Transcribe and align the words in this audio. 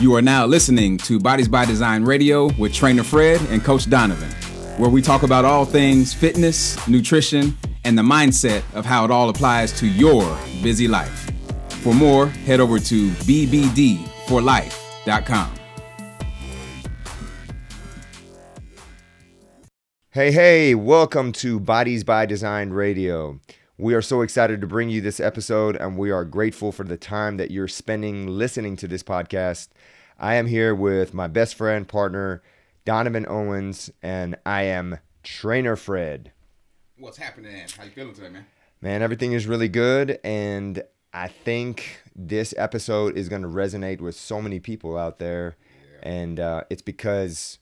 You 0.00 0.16
are 0.16 0.22
now 0.22 0.44
listening 0.44 0.98
to 0.98 1.20
Bodies 1.20 1.46
by 1.46 1.66
Design 1.66 2.02
Radio 2.02 2.52
with 2.54 2.74
Trainer 2.74 3.04
Fred 3.04 3.40
and 3.50 3.62
Coach 3.62 3.88
Donovan, 3.88 4.28
where 4.76 4.90
we 4.90 5.00
talk 5.00 5.22
about 5.22 5.44
all 5.44 5.64
things 5.64 6.12
fitness, 6.12 6.88
nutrition, 6.88 7.56
and 7.84 7.96
the 7.96 8.02
mindset 8.02 8.64
of 8.74 8.84
how 8.84 9.04
it 9.04 9.12
all 9.12 9.28
applies 9.28 9.70
to 9.78 9.86
your 9.86 10.36
busy 10.64 10.88
life. 10.88 11.30
For 11.68 11.94
more, 11.94 12.26
head 12.26 12.58
over 12.58 12.80
to 12.80 13.10
bbdforlife.com. 13.10 15.54
Hey, 20.10 20.32
hey, 20.32 20.74
welcome 20.74 21.30
to 21.34 21.60
Bodies 21.60 22.02
by 22.02 22.26
Design 22.26 22.70
Radio. 22.70 23.38
We 23.76 23.94
are 23.94 24.02
so 24.02 24.20
excited 24.22 24.60
to 24.60 24.66
bring 24.66 24.88
you 24.88 25.00
this 25.00 25.18
episode, 25.18 25.76
and 25.76 25.98
we 25.98 26.10
are 26.12 26.24
grateful 26.24 26.70
for 26.70 26.84
the 26.84 26.96
time 26.96 27.38
that 27.38 27.50
you're 27.50 27.66
spending 27.68 28.26
listening 28.28 28.76
to 28.76 28.86
this 28.88 29.02
podcast. 29.02 29.68
I 30.18 30.34
am 30.36 30.46
here 30.46 30.74
with 30.74 31.12
my 31.12 31.26
best 31.26 31.56
friend, 31.56 31.86
partner, 31.86 32.40
Donovan 32.84 33.26
Owens, 33.28 33.90
and 34.00 34.36
I 34.46 34.62
am 34.62 34.98
Trainer 35.24 35.74
Fred. 35.74 36.30
What's 36.98 37.16
happening? 37.18 37.66
How 37.76 37.82
you 37.84 37.90
feeling 37.90 38.14
today, 38.14 38.28
man? 38.28 38.46
Man, 38.80 39.02
everything 39.02 39.32
is 39.32 39.46
really 39.48 39.68
good, 39.68 40.20
and 40.22 40.84
I 41.12 41.26
think 41.26 42.00
this 42.14 42.54
episode 42.56 43.18
is 43.18 43.28
going 43.28 43.42
to 43.42 43.48
resonate 43.48 44.00
with 44.00 44.14
so 44.14 44.40
many 44.40 44.60
people 44.60 44.96
out 44.96 45.18
there, 45.18 45.56
Yeah. 46.00 46.08
and 46.10 46.38
uh, 46.40 46.62
it's 46.70 46.82
because 46.82 47.58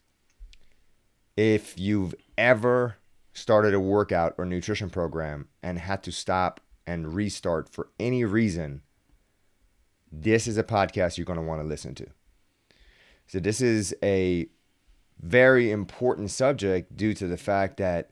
if 1.38 1.78
you've 1.78 2.14
ever 2.36 2.96
started 3.32 3.74
a 3.74 3.80
workout 3.80 4.34
or 4.38 4.44
nutrition 4.44 4.90
program 4.90 5.48
and 5.62 5.78
had 5.78 6.02
to 6.02 6.12
stop 6.12 6.60
and 6.86 7.14
restart 7.14 7.68
for 7.68 7.88
any 7.98 8.24
reason, 8.24 8.82
this 10.10 10.46
is 10.46 10.58
a 10.58 10.64
podcast 10.64 11.16
you're 11.16 11.24
going 11.24 11.38
to 11.38 11.44
want 11.44 11.60
to 11.60 11.66
listen 11.66 11.94
to. 11.94 12.06
So, 13.26 13.40
this 13.40 13.60
is 13.60 13.94
a 14.02 14.48
very 15.20 15.70
important 15.70 16.30
subject 16.30 16.96
due 16.96 17.14
to 17.14 17.26
the 17.26 17.36
fact 17.36 17.76
that 17.78 18.10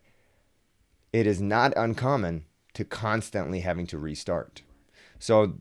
it 1.13 1.27
is 1.27 1.41
not 1.41 1.73
uncommon 1.77 2.45
to 2.75 2.85
constantly 2.85 3.61
having 3.61 3.87
to 3.89 3.99
restart. 3.99 4.63
So, 5.19 5.61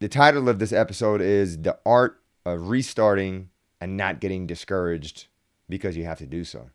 the 0.00 0.08
title 0.08 0.48
of 0.48 0.58
this 0.58 0.72
episode 0.72 1.20
is 1.20 1.58
The 1.58 1.78
Art 1.86 2.20
of 2.44 2.68
Restarting 2.68 3.50
and 3.80 3.96
Not 3.96 4.20
Getting 4.20 4.46
Discouraged 4.46 5.28
because 5.68 5.96
you 5.96 6.04
have 6.04 6.18
to 6.18 6.26
do 6.26 6.44
so. 6.44 6.70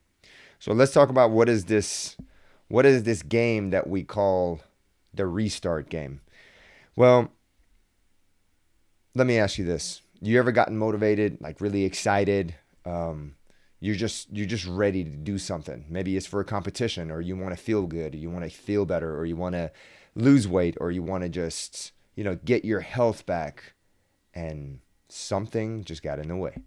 So 0.65 0.73
let's 0.73 0.93
talk 0.93 1.09
about 1.09 1.29
what 1.29 1.47
is 1.47 1.65
this 1.65 2.17
what 2.69 2.87
is 2.87 3.03
this 3.03 3.21
game 3.21 3.69
that 3.69 3.85
we 3.85 4.03
call 4.03 4.61
the 5.13 5.27
restart 5.27 5.89
game? 5.89 6.21
Well, 6.95 7.31
let 9.13 9.27
me 9.27 9.37
ask 9.37 9.59
you 9.59 9.63
this. 9.63 10.01
You 10.21 10.39
ever 10.39 10.51
gotten 10.51 10.75
motivated, 10.75 11.37
like 11.39 11.61
really 11.61 11.83
excited? 11.83 12.55
Um, 12.83 13.35
you're 13.79 13.93
just 13.93 14.35
you're 14.35 14.47
just 14.47 14.65
ready 14.65 15.03
to 15.03 15.11
do 15.11 15.37
something. 15.37 15.85
Maybe 15.87 16.17
it's 16.17 16.25
for 16.25 16.39
a 16.39 16.45
competition 16.45 17.11
or 17.11 17.21
you 17.21 17.37
want 17.37 17.55
to 17.55 17.63
feel 17.63 17.85
good, 17.85 18.15
or 18.15 18.17
you 18.17 18.31
want 18.31 18.43
to 18.43 18.49
feel 18.49 18.87
better, 18.87 19.15
or 19.15 19.23
you 19.23 19.35
want 19.35 19.53
to 19.53 19.71
lose 20.15 20.47
weight, 20.47 20.77
or 20.81 20.89
you 20.89 21.03
want 21.03 21.21
to 21.21 21.29
just, 21.29 21.91
you 22.15 22.23
know, 22.23 22.39
get 22.43 22.65
your 22.65 22.79
health 22.79 23.27
back 23.27 23.75
and 24.33 24.79
something 25.09 25.83
just 25.83 26.01
got 26.01 26.17
in 26.17 26.27
the 26.27 26.35
way. 26.35 26.57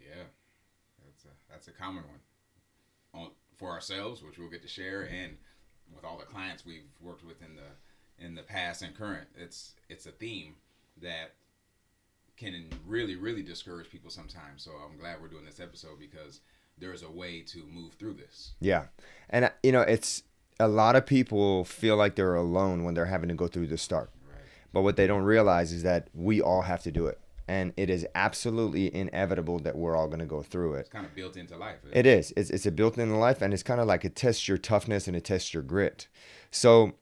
Yeah, 0.00 0.22
that's 1.04 1.26
a, 1.26 1.28
that's 1.50 1.68
a 1.68 1.72
common 1.72 2.04
one 2.04 2.14
on, 2.14 2.20
for 3.56 3.70
ourselves, 3.70 4.22
which 4.22 4.38
we'll 4.38 4.50
get 4.50 4.62
to 4.62 4.68
share, 4.68 5.02
and 5.02 5.36
with 5.94 6.04
all 6.04 6.18
the 6.18 6.24
clients 6.24 6.64
we've 6.64 6.90
worked 7.00 7.24
with 7.24 7.42
in 7.42 7.56
the 7.56 8.24
in 8.24 8.34
the 8.34 8.42
past 8.42 8.82
and 8.82 8.96
current. 8.96 9.28
It's 9.36 9.74
it's 9.88 10.06
a 10.06 10.12
theme 10.12 10.54
that 11.02 11.34
can 12.36 12.68
really 12.86 13.16
really 13.16 13.42
discourage 13.42 13.90
people 13.90 14.10
sometimes. 14.10 14.62
So 14.62 14.72
I'm 14.72 14.98
glad 14.98 15.20
we're 15.20 15.28
doing 15.28 15.44
this 15.44 15.60
episode 15.60 15.98
because 15.98 16.40
there's 16.78 17.02
a 17.02 17.10
way 17.10 17.40
to 17.40 17.64
move 17.72 17.94
through 17.94 18.14
this. 18.14 18.52
Yeah. 18.60 18.86
And, 19.30 19.46
uh, 19.46 19.50
you 19.62 19.72
know, 19.72 19.82
it's 19.82 20.22
a 20.58 20.68
lot 20.68 20.96
of 20.96 21.06
people 21.06 21.64
feel 21.64 21.96
like 21.96 22.16
they're 22.16 22.34
alone 22.34 22.84
when 22.84 22.94
they're 22.94 23.06
having 23.06 23.28
to 23.28 23.34
go 23.34 23.46
through 23.46 23.68
the 23.68 23.78
start. 23.78 24.10
Right. 24.28 24.38
But 24.72 24.82
what 24.82 24.96
they 24.96 25.06
don't 25.06 25.22
realize 25.22 25.72
is 25.72 25.82
that 25.82 26.08
we 26.14 26.40
all 26.40 26.62
have 26.62 26.82
to 26.82 26.90
do 26.90 27.06
it. 27.06 27.20
And 27.46 27.74
it 27.76 27.90
is 27.90 28.06
absolutely 28.14 28.94
inevitable 28.94 29.58
that 29.60 29.76
we're 29.76 29.94
all 29.96 30.06
going 30.06 30.20
to 30.20 30.26
go 30.26 30.42
through 30.42 30.74
it. 30.74 30.80
It's 30.80 30.88
kind 30.88 31.04
of 31.04 31.14
built 31.14 31.36
into 31.36 31.56
life. 31.56 31.76
It 31.92 32.06
is. 32.06 32.32
It's, 32.36 32.48
it's 32.50 32.64
a 32.64 32.70
built 32.70 32.96
in 32.96 33.14
life, 33.18 33.42
and 33.42 33.52
it's 33.52 33.62
kind 33.62 33.80
of 33.80 33.86
like 33.86 34.04
it 34.04 34.16
tests 34.16 34.48
your 34.48 34.56
toughness 34.56 35.06
and 35.06 35.14
it 35.14 35.24
tests 35.24 35.52
your 35.52 35.62
grit. 35.62 36.08
So, 36.50 36.94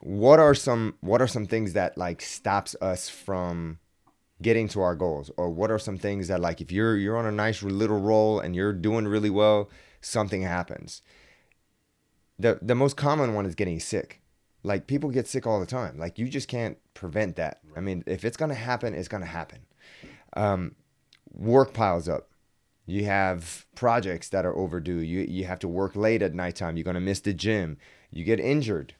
what 0.00 0.38
are 0.38 0.54
some 0.54 0.94
what 1.00 1.20
are 1.20 1.26
some 1.26 1.46
things 1.46 1.72
that 1.74 1.98
like 1.98 2.22
stops 2.22 2.74
us 2.80 3.08
from 3.08 3.78
getting 4.40 4.68
to 4.68 4.80
our 4.80 4.94
goals, 4.94 5.30
or 5.36 5.50
what 5.50 5.70
are 5.70 5.78
some 5.78 5.98
things 5.98 6.28
that 6.28 6.40
like 6.40 6.60
if 6.60 6.72
you're 6.72 6.96
you're 6.96 7.18
on 7.18 7.26
a 7.26 7.32
nice 7.32 7.62
little 7.62 8.00
roll 8.00 8.40
and 8.40 8.54
you're 8.54 8.72
doing 8.72 9.06
really 9.06 9.30
well, 9.30 9.70
something 10.00 10.42
happens. 10.42 11.02
The 12.38 12.58
the 12.62 12.74
most 12.74 12.96
common 12.96 13.34
one 13.34 13.44
is 13.44 13.54
getting 13.54 13.80
sick. 13.80 14.19
Like 14.62 14.86
people 14.86 15.10
get 15.10 15.26
sick 15.26 15.46
all 15.46 15.60
the 15.60 15.66
time. 15.66 15.98
Like 15.98 16.18
you 16.18 16.28
just 16.28 16.48
can't 16.48 16.78
prevent 16.94 17.36
that. 17.36 17.60
I 17.76 17.80
mean, 17.80 18.04
if 18.06 18.24
it's 18.24 18.36
gonna 18.36 18.54
happen, 18.54 18.94
it's 18.94 19.08
gonna 19.08 19.26
happen. 19.26 19.60
Um, 20.34 20.74
work 21.32 21.72
piles 21.72 22.08
up. 22.08 22.28
You 22.86 23.04
have 23.04 23.66
projects 23.74 24.28
that 24.30 24.44
are 24.44 24.56
overdue. 24.56 24.98
You 24.98 25.20
you 25.20 25.44
have 25.44 25.60
to 25.60 25.68
work 25.68 25.94
late 25.94 26.22
at 26.22 26.34
nighttime. 26.34 26.76
You're 26.76 26.84
going 26.84 26.94
to 26.94 27.00
miss 27.00 27.20
the 27.20 27.32
gym. 27.32 27.78
You 28.10 28.24
get 28.24 28.40
injured. 28.40 28.94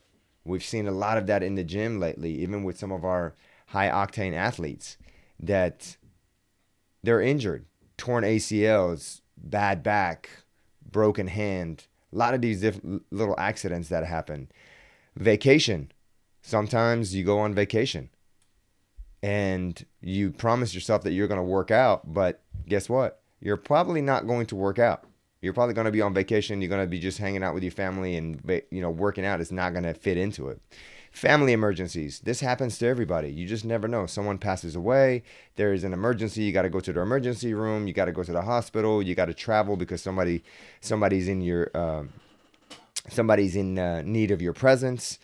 We've 0.45 0.65
seen 0.65 0.87
a 0.87 0.93
lot 0.93 1.19
of 1.19 1.27
that 1.27 1.43
in 1.43 1.57
the 1.57 1.65
gym 1.65 1.99
lately 2.01 2.33
even 2.41 2.65
with 2.65 2.79
some 2.79 2.93
of 2.93 3.05
our 3.05 3.35
high 3.69 3.89
octane 3.89 4.33
athletes 4.33 4.97
that 5.39 5.97
they're 7.03 7.21
injured 7.21 7.67
torn 7.97 8.25
acls 8.25 9.21
bad 9.37 9.83
back 9.83 10.29
broken 10.91 11.29
hand 11.29 11.87
a 12.13 12.17
lot 12.17 12.35
of 12.35 12.41
these 12.41 12.63
diff- 12.63 12.81
little 13.11 13.35
accidents 13.39 13.89
that 13.89 14.05
happen 14.05 14.51
vacation 15.17 15.93
sometimes 16.43 17.15
you 17.15 17.25
go 17.25 17.39
on 17.39 17.55
vacation 17.55 18.11
and 19.23 19.85
you 20.01 20.31
promise 20.31 20.75
yourself 20.75 21.03
that 21.03 21.13
you're 21.13 21.29
going 21.29 21.39
to 21.39 21.45
work 21.45 21.71
out, 21.71 22.13
but 22.13 22.43
guess 22.67 22.89
what? 22.89 23.23
You're 23.41 23.57
probably 23.57 24.01
not 24.01 24.27
going 24.27 24.47
to 24.47 24.57
work 24.57 24.79
out. 24.79 25.05
You're 25.43 25.53
probably 25.53 25.75
going 25.75 25.87
to 25.87 25.91
be 25.91 26.03
on 26.03 26.13
vacation. 26.13 26.61
You're 26.61 26.69
going 26.69 26.85
to 26.85 26.91
be 26.91 26.99
just 26.99 27.19
hanging 27.19 27.43
out 27.43 27.55
with 27.55 27.63
your 27.63 27.73
family, 27.73 28.17
and 28.17 28.41
you 28.71 28.83
know, 28.83 28.91
working 28.91 29.25
out 29.25 29.41
is 29.41 29.51
not 29.51 29.73
going 29.73 29.85
to 29.85 29.95
fit 29.95 30.19
into 30.19 30.49
it. 30.49 30.61
Family 31.13 31.53
emergencies. 31.53 32.21
This 32.21 32.41
happens 32.41 32.79
to 32.79 32.87
everybody. 32.87 33.33
You 33.33 33.47
just 33.47 33.65
never 33.65 33.89
know. 33.89 34.07
Someone 34.07 34.39
passes 34.39 34.77
away. 34.77 35.23
There 35.57 35.73
is 35.73 35.83
an 35.83 35.93
emergency. 35.93 36.43
You 36.43 36.53
got 36.53 36.63
to 36.63 36.71
go 36.71 36.79
to 36.81 36.93
the 36.93 37.01
emergency 37.01 37.53
room. 37.55 37.87
You 37.87 37.95
got 37.95 38.05
to 38.05 38.13
go 38.13 38.23
to 38.23 38.33
the 38.33 38.43
hospital. 38.43 39.03
You 39.03 39.15
got 39.15 39.27
to 39.27 39.35
travel 39.35 39.77
because 39.77 40.03
somebody, 40.03 40.45
somebody's 40.81 41.27
in 41.27 41.41
your, 41.41 41.71
um, 41.75 42.11
somebody's 43.09 43.57
in 43.57 43.79
uh, 43.79 44.03
need 44.03 44.31
of 44.31 44.43
your 44.43 44.53
presence. 44.53 45.19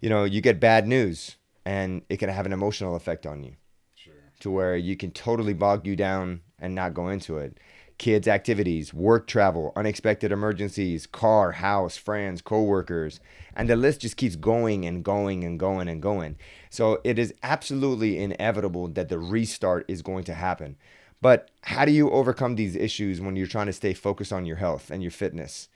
You 0.00 0.08
know, 0.10 0.24
you 0.24 0.40
get 0.40 0.60
bad 0.60 0.86
news, 0.86 1.36
and 1.64 2.02
it 2.08 2.18
can 2.18 2.28
have 2.28 2.46
an 2.46 2.52
emotional 2.52 2.96
effect 2.96 3.26
on 3.26 3.42
you 3.42 3.56
Sure. 3.94 4.14
to 4.40 4.50
where 4.50 4.76
you 4.76 4.96
can 4.96 5.10
totally 5.10 5.54
bog 5.54 5.86
you 5.86 5.96
down 5.96 6.42
and 6.58 6.74
not 6.74 6.94
go 6.94 7.08
into 7.08 7.38
it. 7.38 7.58
Kids' 7.98 8.28
activities, 8.28 8.92
work 8.92 9.26
travel, 9.26 9.72
unexpected 9.74 10.30
emergencies, 10.30 11.06
car, 11.06 11.52
house, 11.52 11.96
friends, 11.96 12.42
coworkers, 12.42 13.20
and 13.54 13.70
the 13.70 13.76
list 13.76 14.02
just 14.02 14.18
keeps 14.18 14.36
going 14.36 14.84
and 14.84 15.02
going 15.02 15.42
and 15.44 15.58
going 15.58 15.88
and 15.88 16.02
going. 16.02 16.36
So 16.68 17.00
it 17.04 17.18
is 17.18 17.32
absolutely 17.42 18.18
inevitable 18.18 18.88
that 18.88 19.08
the 19.08 19.18
restart 19.18 19.86
is 19.88 20.02
going 20.02 20.24
to 20.24 20.34
happen. 20.34 20.76
But 21.22 21.50
how 21.62 21.86
do 21.86 21.92
you 21.92 22.10
overcome 22.10 22.56
these 22.56 22.76
issues 22.76 23.18
when 23.22 23.34
you're 23.34 23.46
trying 23.46 23.66
to 23.66 23.72
stay 23.72 23.94
focused 23.94 24.32
on 24.32 24.44
your 24.44 24.56
health 24.56 24.90
and 24.90 25.02
your 25.02 25.10
fitness? 25.10 25.68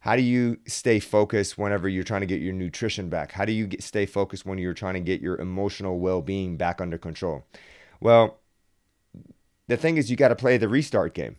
How 0.00 0.16
do 0.16 0.22
you 0.22 0.58
stay 0.66 1.00
focused 1.00 1.58
whenever 1.58 1.88
you're 1.88 2.04
trying 2.04 2.20
to 2.20 2.26
get 2.26 2.40
your 2.40 2.52
nutrition 2.52 3.08
back? 3.08 3.32
How 3.32 3.44
do 3.44 3.52
you 3.52 3.66
get, 3.66 3.82
stay 3.82 4.06
focused 4.06 4.46
when 4.46 4.58
you're 4.58 4.74
trying 4.74 4.94
to 4.94 5.00
get 5.00 5.20
your 5.20 5.36
emotional 5.40 5.98
well 5.98 6.22
being 6.22 6.56
back 6.56 6.80
under 6.80 6.98
control? 6.98 7.44
Well, 8.00 8.38
the 9.68 9.76
thing 9.76 9.96
is, 9.96 10.10
you 10.10 10.16
got 10.16 10.28
to 10.28 10.36
play 10.36 10.58
the 10.58 10.68
restart 10.68 11.14
game. 11.14 11.36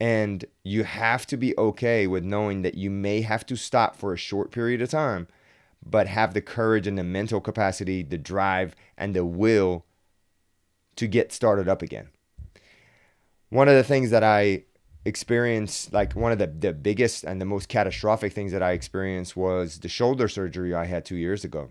And 0.00 0.44
you 0.64 0.82
have 0.82 1.26
to 1.26 1.36
be 1.36 1.56
okay 1.56 2.08
with 2.08 2.24
knowing 2.24 2.62
that 2.62 2.74
you 2.74 2.90
may 2.90 3.20
have 3.20 3.46
to 3.46 3.56
stop 3.56 3.94
for 3.94 4.12
a 4.12 4.16
short 4.18 4.50
period 4.50 4.82
of 4.82 4.90
time, 4.90 5.28
but 5.84 6.08
have 6.08 6.34
the 6.34 6.40
courage 6.40 6.88
and 6.88 6.98
the 6.98 7.04
mental 7.04 7.40
capacity, 7.40 8.02
the 8.02 8.18
drive, 8.18 8.74
and 8.98 9.14
the 9.14 9.24
will 9.24 9.84
to 10.96 11.06
get 11.06 11.32
started 11.32 11.68
up 11.68 11.82
again. 11.82 12.08
One 13.48 13.68
of 13.68 13.74
the 13.74 13.84
things 13.84 14.10
that 14.10 14.24
I 14.24 14.64
experienced, 15.04 15.92
like 15.92 16.14
one 16.14 16.32
of 16.32 16.38
the, 16.38 16.46
the 16.46 16.72
biggest 16.72 17.24
and 17.24 17.40
the 17.40 17.44
most 17.44 17.68
catastrophic 17.68 18.32
things 18.32 18.52
that 18.52 18.62
I 18.62 18.72
experienced 18.72 19.36
was 19.36 19.80
the 19.80 19.88
shoulder 19.88 20.28
surgery 20.28 20.74
I 20.74 20.84
had 20.84 21.04
two 21.04 21.16
years 21.16 21.44
ago. 21.44 21.70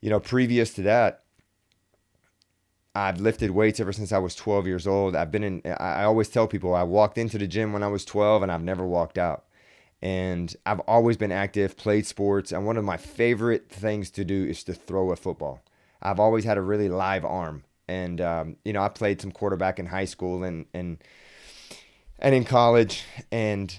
You 0.00 0.10
know, 0.10 0.20
previous 0.20 0.72
to 0.74 0.82
that, 0.82 1.22
I've 2.94 3.20
lifted 3.20 3.50
weights 3.50 3.80
ever 3.80 3.92
since 3.92 4.12
I 4.12 4.18
was 4.18 4.34
12 4.34 4.66
years 4.66 4.86
old. 4.86 5.16
I've 5.16 5.30
been 5.30 5.44
in, 5.44 5.62
I 5.64 6.04
always 6.04 6.28
tell 6.28 6.46
people 6.46 6.74
I 6.74 6.82
walked 6.82 7.16
into 7.16 7.38
the 7.38 7.46
gym 7.46 7.72
when 7.72 7.82
I 7.82 7.88
was 7.88 8.04
12 8.04 8.42
and 8.42 8.52
I've 8.52 8.62
never 8.62 8.86
walked 8.86 9.18
out. 9.18 9.44
And 10.02 10.54
I've 10.66 10.80
always 10.80 11.16
been 11.16 11.32
active, 11.32 11.76
played 11.76 12.06
sports. 12.06 12.50
And 12.50 12.66
one 12.66 12.76
of 12.76 12.84
my 12.84 12.96
favorite 12.96 13.70
things 13.70 14.10
to 14.10 14.24
do 14.24 14.44
is 14.44 14.64
to 14.64 14.74
throw 14.74 15.12
a 15.12 15.16
football. 15.16 15.62
I've 16.02 16.18
always 16.18 16.44
had 16.44 16.58
a 16.58 16.62
really 16.62 16.88
live 16.88 17.24
arm. 17.24 17.64
and 17.88 18.20
um, 18.20 18.56
you 18.64 18.72
know 18.72 18.82
I 18.82 18.88
played 18.88 19.20
some 19.20 19.32
quarterback 19.32 19.78
in 19.78 19.86
high 19.86 20.04
school 20.04 20.44
and 20.44 20.66
and 20.74 20.98
and 22.22 22.34
in 22.36 22.44
college, 22.44 23.04
and 23.30 23.78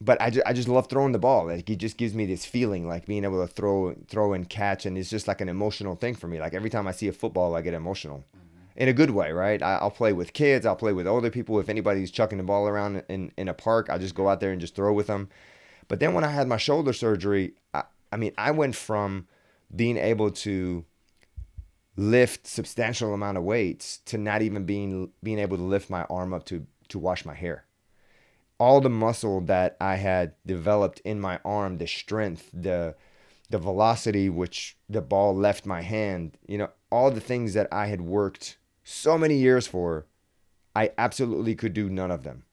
but 0.00 0.20
I 0.22 0.30
just, 0.30 0.46
I 0.46 0.52
just 0.52 0.68
love 0.68 0.88
throwing 0.88 1.12
the 1.12 1.18
ball. 1.18 1.46
Like 1.48 1.68
it 1.68 1.76
just 1.76 1.98
gives 1.98 2.14
me 2.14 2.26
this 2.26 2.46
feeling, 2.46 2.88
like 2.88 3.06
being 3.06 3.24
able 3.24 3.46
to 3.46 3.52
throw 3.52 3.94
throw 4.08 4.32
and 4.32 4.48
catch, 4.48 4.86
and 4.86 4.96
it's 4.96 5.10
just 5.10 5.28
like 5.28 5.42
an 5.42 5.48
emotional 5.48 5.96
thing 5.96 6.14
for 6.14 6.28
me. 6.28 6.40
Like 6.40 6.54
every 6.54 6.70
time 6.70 6.86
I 6.86 6.92
see 6.92 7.08
a 7.08 7.12
football, 7.12 7.56
I 7.56 7.60
get 7.60 7.74
emotional, 7.74 8.18
mm-hmm. 8.18 8.48
in 8.76 8.88
a 8.88 8.92
good 8.92 9.10
way, 9.10 9.32
right? 9.32 9.60
I, 9.60 9.82
will 9.82 9.90
play 9.90 10.12
with 10.12 10.32
kids, 10.32 10.64
I'll 10.64 10.76
play 10.76 10.92
with 10.92 11.08
older 11.08 11.30
people. 11.30 11.58
If 11.58 11.68
anybody's 11.68 12.12
chucking 12.12 12.38
the 12.38 12.44
ball 12.44 12.68
around 12.68 13.02
in 13.08 13.32
in 13.36 13.48
a 13.48 13.54
park, 13.54 13.90
I 13.90 13.98
just 13.98 14.14
go 14.14 14.28
out 14.28 14.38
there 14.40 14.52
and 14.52 14.60
just 14.60 14.76
throw 14.76 14.92
with 14.92 15.08
them. 15.08 15.28
But 15.88 16.00
then 16.00 16.14
when 16.14 16.24
I 16.24 16.30
had 16.30 16.48
my 16.48 16.56
shoulder 16.56 16.92
surgery, 16.92 17.54
I, 17.74 17.82
I 18.12 18.16
mean, 18.16 18.32
I 18.38 18.52
went 18.52 18.76
from 18.76 19.26
being 19.74 19.96
able 19.96 20.30
to 20.30 20.84
lift 21.96 22.46
substantial 22.46 23.14
amount 23.14 23.38
of 23.38 23.44
weights 23.44 23.98
to 23.98 24.18
not 24.18 24.42
even 24.42 24.64
being 24.64 25.10
being 25.22 25.40
able 25.40 25.56
to 25.56 25.62
lift 25.62 25.90
my 25.90 26.04
arm 26.04 26.32
up 26.32 26.44
to 26.44 26.66
to 26.88 26.98
wash 26.98 27.24
my 27.24 27.34
hair 27.34 27.66
all 28.58 28.80
the 28.80 28.90
muscle 28.90 29.40
that 29.42 29.76
I 29.80 29.96
had 29.96 30.34
developed 30.46 31.00
in 31.04 31.20
my 31.20 31.40
arm, 31.44 31.78
the 31.78 31.86
strength, 31.86 32.50
the 32.52 32.94
the 33.50 33.58
velocity 33.58 34.30
which 34.30 34.76
the 34.88 35.02
ball 35.02 35.36
left 35.36 35.66
my 35.66 35.82
hand, 35.82 36.38
you 36.48 36.56
know, 36.56 36.70
all 36.90 37.10
the 37.10 37.20
things 37.20 37.52
that 37.52 37.68
I 37.70 37.86
had 37.86 38.00
worked 38.00 38.56
so 38.84 39.18
many 39.18 39.36
years 39.36 39.66
for, 39.66 40.06
I 40.74 40.92
absolutely 40.96 41.54
could 41.54 41.74
do 41.74 41.90
none 41.90 42.10
of 42.10 42.24
them. 42.24 42.44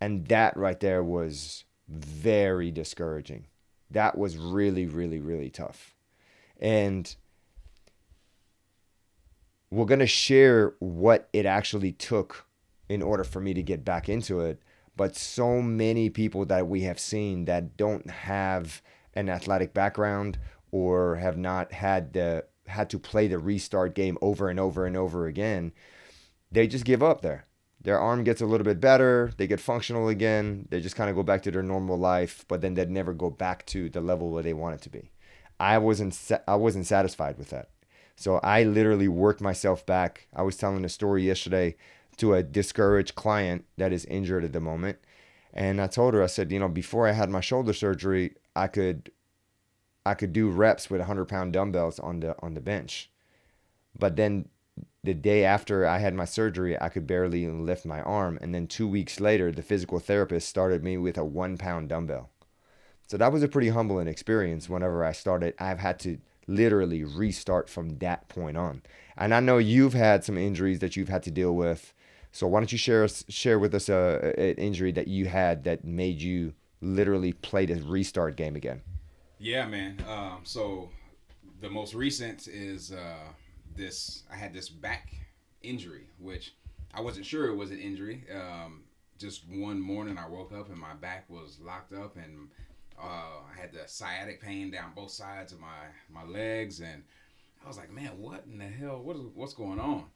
And 0.00 0.26
that 0.28 0.56
right 0.56 0.80
there 0.80 1.04
was 1.04 1.64
very 1.88 2.70
discouraging. 2.70 3.46
That 3.90 4.16
was 4.16 4.38
really, 4.38 4.86
really, 4.86 5.20
really 5.20 5.50
tough. 5.50 5.94
And 6.58 7.14
we're 9.70 9.84
going 9.84 10.00
to 10.00 10.06
share 10.06 10.74
what 10.78 11.28
it 11.34 11.44
actually 11.44 11.92
took 11.92 12.46
in 12.88 13.02
order 13.02 13.24
for 13.24 13.40
me 13.40 13.54
to 13.54 13.62
get 13.62 13.84
back 13.84 14.08
into 14.08 14.40
it 14.40 14.60
but 14.96 15.16
so 15.16 15.60
many 15.60 16.08
people 16.08 16.44
that 16.46 16.68
we 16.68 16.82
have 16.82 16.98
seen 16.98 17.46
that 17.46 17.76
don't 17.76 18.08
have 18.08 18.82
an 19.14 19.28
athletic 19.28 19.74
background 19.74 20.38
or 20.70 21.16
have 21.16 21.36
not 21.36 21.72
had 21.72 22.12
the 22.12 22.44
had 22.66 22.88
to 22.90 22.98
play 22.98 23.28
the 23.28 23.38
restart 23.38 23.94
game 23.94 24.16
over 24.22 24.48
and 24.48 24.58
over 24.58 24.86
and 24.86 24.96
over 24.96 25.26
again, 25.26 25.72
they 26.50 26.66
just 26.66 26.84
give 26.84 27.02
up 27.02 27.20
there. 27.20 27.44
Their 27.80 27.98
arm 27.98 28.24
gets 28.24 28.40
a 28.40 28.46
little 28.46 28.64
bit 28.64 28.80
better, 28.80 29.32
they 29.36 29.46
get 29.46 29.60
functional 29.60 30.08
again, 30.08 30.66
they 30.70 30.80
just 30.80 30.96
kind 30.96 31.10
of 31.10 31.16
go 31.16 31.22
back 31.22 31.42
to 31.42 31.50
their 31.50 31.62
normal 31.62 31.98
life, 31.98 32.46
but 32.48 32.62
then 32.62 32.72
they'd 32.74 32.90
never 32.90 33.12
go 33.12 33.28
back 33.28 33.66
to 33.66 33.90
the 33.90 34.00
level 34.00 34.30
where 34.30 34.42
they 34.42 34.54
want 34.54 34.76
it 34.76 34.80
to 34.82 34.88
be. 34.88 35.10
I 35.60 35.78
wasn't 35.78 36.18
I 36.48 36.54
wasn't 36.54 36.86
satisfied 36.86 37.36
with 37.36 37.50
that. 37.50 37.70
So 38.16 38.36
I 38.38 38.62
literally 38.62 39.08
worked 39.08 39.40
myself 39.40 39.84
back. 39.84 40.28
I 40.34 40.42
was 40.42 40.56
telling 40.56 40.84
a 40.84 40.88
story 40.88 41.24
yesterday 41.24 41.76
to 42.18 42.34
a 42.34 42.42
discouraged 42.42 43.14
client 43.14 43.64
that 43.76 43.92
is 43.92 44.04
injured 44.06 44.44
at 44.44 44.52
the 44.52 44.60
moment. 44.60 44.98
And 45.52 45.80
I 45.80 45.86
told 45.86 46.14
her, 46.14 46.22
I 46.22 46.26
said, 46.26 46.50
you 46.50 46.58
know, 46.58 46.68
before 46.68 47.06
I 47.06 47.12
had 47.12 47.30
my 47.30 47.40
shoulder 47.40 47.72
surgery, 47.72 48.34
I 48.56 48.66
could 48.66 49.10
I 50.06 50.14
could 50.14 50.32
do 50.32 50.50
reps 50.50 50.90
with 50.90 51.00
100 51.00 51.26
pound 51.26 51.52
dumbbells 51.52 51.98
on 51.98 52.20
the 52.20 52.36
on 52.40 52.54
the 52.54 52.60
bench. 52.60 53.10
But 53.98 54.16
then 54.16 54.48
the 55.04 55.14
day 55.14 55.44
after 55.44 55.86
I 55.86 55.98
had 55.98 56.14
my 56.14 56.24
surgery, 56.24 56.80
I 56.80 56.88
could 56.88 57.06
barely 57.06 57.46
lift 57.46 57.84
my 57.84 58.00
arm. 58.02 58.38
And 58.40 58.54
then 58.54 58.66
two 58.66 58.88
weeks 58.88 59.20
later, 59.20 59.52
the 59.52 59.62
physical 59.62 59.98
therapist 59.98 60.48
started 60.48 60.82
me 60.82 60.96
with 60.96 61.16
a 61.16 61.24
one 61.24 61.56
pound 61.56 61.88
dumbbell. 61.88 62.30
So 63.06 63.16
that 63.18 63.32
was 63.32 63.42
a 63.42 63.48
pretty 63.48 63.68
humbling 63.68 64.08
experience 64.08 64.68
whenever 64.68 65.04
I 65.04 65.12
started. 65.12 65.54
I've 65.58 65.78
had 65.78 65.98
to 66.00 66.18
literally 66.46 67.04
restart 67.04 67.68
from 67.68 67.98
that 67.98 68.28
point 68.28 68.56
on. 68.56 68.82
And 69.16 69.34
I 69.34 69.40
know 69.40 69.58
you've 69.58 69.92
had 69.92 70.24
some 70.24 70.38
injuries 70.38 70.80
that 70.80 70.96
you've 70.96 71.08
had 71.08 71.22
to 71.24 71.30
deal 71.30 71.54
with 71.54 71.92
so 72.34 72.48
why 72.48 72.58
don't 72.58 72.72
you 72.72 72.78
share 72.78 73.04
us 73.04 73.24
share 73.28 73.60
with 73.60 73.76
us 73.76 73.88
a, 73.88 74.34
an 74.36 74.56
injury 74.56 74.90
that 74.90 75.06
you 75.06 75.26
had 75.26 75.62
that 75.64 75.84
made 75.84 76.20
you 76.20 76.52
literally 76.80 77.32
play 77.32 77.64
the 77.64 77.76
restart 77.76 78.36
game 78.36 78.56
again? 78.56 78.82
Yeah, 79.38 79.66
man. 79.66 80.04
Um, 80.08 80.40
so 80.42 80.90
the 81.60 81.70
most 81.70 81.94
recent 81.94 82.48
is 82.48 82.90
uh, 82.90 83.28
this. 83.76 84.24
I 84.32 84.34
had 84.34 84.52
this 84.52 84.68
back 84.68 85.14
injury, 85.62 86.08
which 86.18 86.56
I 86.92 87.00
wasn't 87.00 87.24
sure 87.24 87.46
it 87.46 87.54
was 87.54 87.70
an 87.70 87.78
injury. 87.78 88.24
Um, 88.34 88.82
just 89.16 89.48
one 89.48 89.80
morning, 89.80 90.18
I 90.18 90.28
woke 90.28 90.52
up 90.52 90.70
and 90.70 90.78
my 90.78 90.94
back 90.94 91.30
was 91.30 91.60
locked 91.64 91.92
up, 91.92 92.16
and 92.16 92.48
uh, 93.00 93.44
I 93.48 93.60
had 93.60 93.72
the 93.72 93.86
sciatic 93.86 94.42
pain 94.42 94.72
down 94.72 94.90
both 94.96 95.12
sides 95.12 95.52
of 95.52 95.60
my 95.60 95.86
my 96.10 96.24
legs, 96.24 96.80
and 96.80 97.04
I 97.64 97.68
was 97.68 97.76
like, 97.76 97.92
man, 97.92 98.18
what 98.18 98.42
in 98.50 98.58
the 98.58 98.66
hell? 98.66 99.00
What 99.00 99.14
is 99.14 99.22
what's 99.34 99.54
going 99.54 99.78
on? 99.78 100.06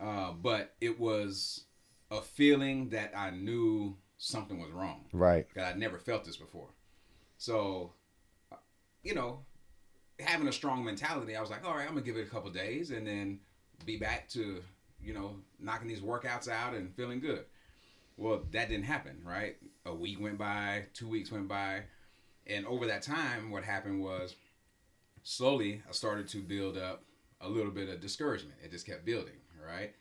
Uh, 0.00 0.32
but 0.32 0.74
it 0.80 0.98
was 0.98 1.64
a 2.10 2.20
feeling 2.20 2.90
that 2.90 3.12
I 3.16 3.30
knew 3.30 3.96
something 4.18 4.60
was 4.60 4.70
wrong. 4.70 5.04
Right. 5.12 5.46
That 5.54 5.66
I'd 5.66 5.78
never 5.78 5.98
felt 5.98 6.24
this 6.24 6.36
before. 6.36 6.68
So, 7.38 7.92
you 9.02 9.14
know, 9.14 9.40
having 10.18 10.48
a 10.48 10.52
strong 10.52 10.84
mentality, 10.84 11.36
I 11.36 11.40
was 11.40 11.50
like, 11.50 11.66
all 11.66 11.74
right, 11.74 11.86
I'm 11.86 11.94
gonna 11.94 12.02
give 12.02 12.16
it 12.16 12.26
a 12.26 12.30
couple 12.30 12.50
days 12.50 12.90
and 12.90 13.06
then 13.06 13.40
be 13.84 13.96
back 13.96 14.28
to, 14.30 14.62
you 15.02 15.12
know, 15.12 15.36
knocking 15.60 15.88
these 15.88 16.00
workouts 16.00 16.48
out 16.48 16.74
and 16.74 16.94
feeling 16.94 17.20
good. 17.20 17.44
Well, 18.16 18.42
that 18.52 18.68
didn't 18.68 18.84
happen, 18.84 19.18
right? 19.24 19.56
A 19.86 19.94
week 19.94 20.20
went 20.20 20.38
by, 20.38 20.84
two 20.94 21.08
weeks 21.08 21.32
went 21.32 21.48
by, 21.48 21.82
and 22.46 22.64
over 22.66 22.86
that 22.86 23.02
time, 23.02 23.50
what 23.50 23.64
happened 23.64 24.02
was 24.02 24.36
slowly 25.22 25.82
I 25.88 25.92
started 25.92 26.28
to 26.28 26.38
build 26.38 26.78
up 26.78 27.02
a 27.40 27.48
little 27.48 27.72
bit 27.72 27.88
of 27.88 28.00
discouragement. 28.00 28.58
It 28.62 28.70
just 28.70 28.86
kept 28.86 29.04
building 29.04 29.34
right? 29.66 29.94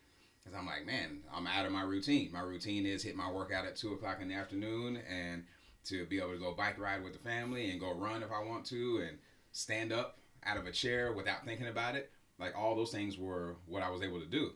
Because 0.44 0.58
I'm 0.58 0.66
like, 0.66 0.86
man, 0.86 1.22
I'm 1.34 1.48
out 1.48 1.66
of 1.66 1.72
my 1.72 1.84
routine. 1.84 2.32
My 2.32 2.42
routine 2.42 2.86
is 2.86 3.04
hit 3.04 3.16
my 3.16 3.32
workout 3.32 3.66
at 3.66 3.76
two 3.76 3.94
o'clock 3.94 4.18
in 4.22 4.28
the 4.28 4.36
afternoon 4.36 5.00
and 5.10 5.44
to 5.86 6.06
be 6.06 6.18
able 6.18 6.32
to 6.32 6.40
go 6.40 6.54
bike 6.54 6.80
ride 6.80 7.04
with 7.04 7.14
the 7.14 7.20
family 7.20 7.72
and 7.72 7.80
go 7.80 7.94
run 7.94 8.24
if 8.24 8.32
I 8.32 8.44
want 8.44 8.66
to 8.68 9.04
and 9.08 9.18
stand 9.52 9.92
up 9.92 10.18
out 10.46 10.58
of 10.58 10.66
a 10.66 10.72
chair 10.72 11.14
without 11.14 11.46
thinking 11.46 11.68
about 11.68 11.96
it. 11.96 12.12
Like 12.40 12.58
all 12.58 12.76
those 12.76 12.92
things 12.92 13.18
were 13.18 13.58
what 13.68 13.84
I 13.84 13.90
was 13.90 14.02
able 14.02 14.20
to 14.20 14.26
do. 14.26 14.52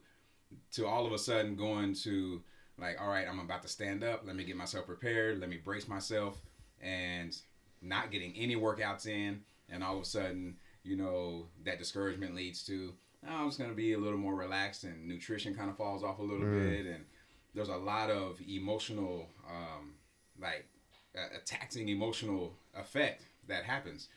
To 0.73 0.87
all 0.87 1.05
of 1.05 1.13
a 1.13 1.17
sudden 1.17 1.55
going 1.55 1.93
to 1.95 2.41
like, 2.77 2.97
all 3.01 3.09
right, 3.09 3.27
I'm 3.27 3.39
about 3.39 3.61
to 3.63 3.67
stand 3.67 4.03
up. 4.03 4.23
Let 4.25 4.35
me 4.35 4.43
get 4.43 4.55
myself 4.55 4.85
prepared. 4.85 5.39
Let 5.39 5.49
me 5.49 5.57
brace 5.57 5.87
myself 5.87 6.37
and 6.81 7.35
not 7.81 8.11
getting 8.11 8.33
any 8.35 8.55
workouts 8.55 9.07
in. 9.07 9.41
And 9.69 9.83
all 9.83 9.97
of 9.97 10.03
a 10.03 10.05
sudden, 10.05 10.57
you 10.83 10.95
know, 10.95 11.47
that 11.65 11.79
discouragement 11.79 12.35
leads 12.35 12.63
to 12.67 12.93
I'm 13.27 13.47
just 13.47 13.59
gonna 13.59 13.73
be 13.73 13.93
a 13.93 13.97
little 13.97 14.17
more 14.17 14.35
relaxed, 14.35 14.83
and 14.83 15.07
nutrition 15.07 15.55
kind 15.55 15.69
of 15.69 15.77
falls 15.77 16.03
off 16.03 16.19
a 16.19 16.23
little 16.23 16.45
mm. 16.45 16.69
bit, 16.69 16.85
and 16.85 17.05
there's 17.53 17.69
a 17.69 17.77
lot 17.77 18.09
of 18.09 18.39
emotional, 18.47 19.27
um, 19.49 19.93
like 20.39 20.67
a, 21.15 21.37
a 21.37 21.39
taxing 21.45 21.89
emotional 21.89 22.53
effect 22.75 23.23
that 23.47 23.63
happens. 23.63 24.09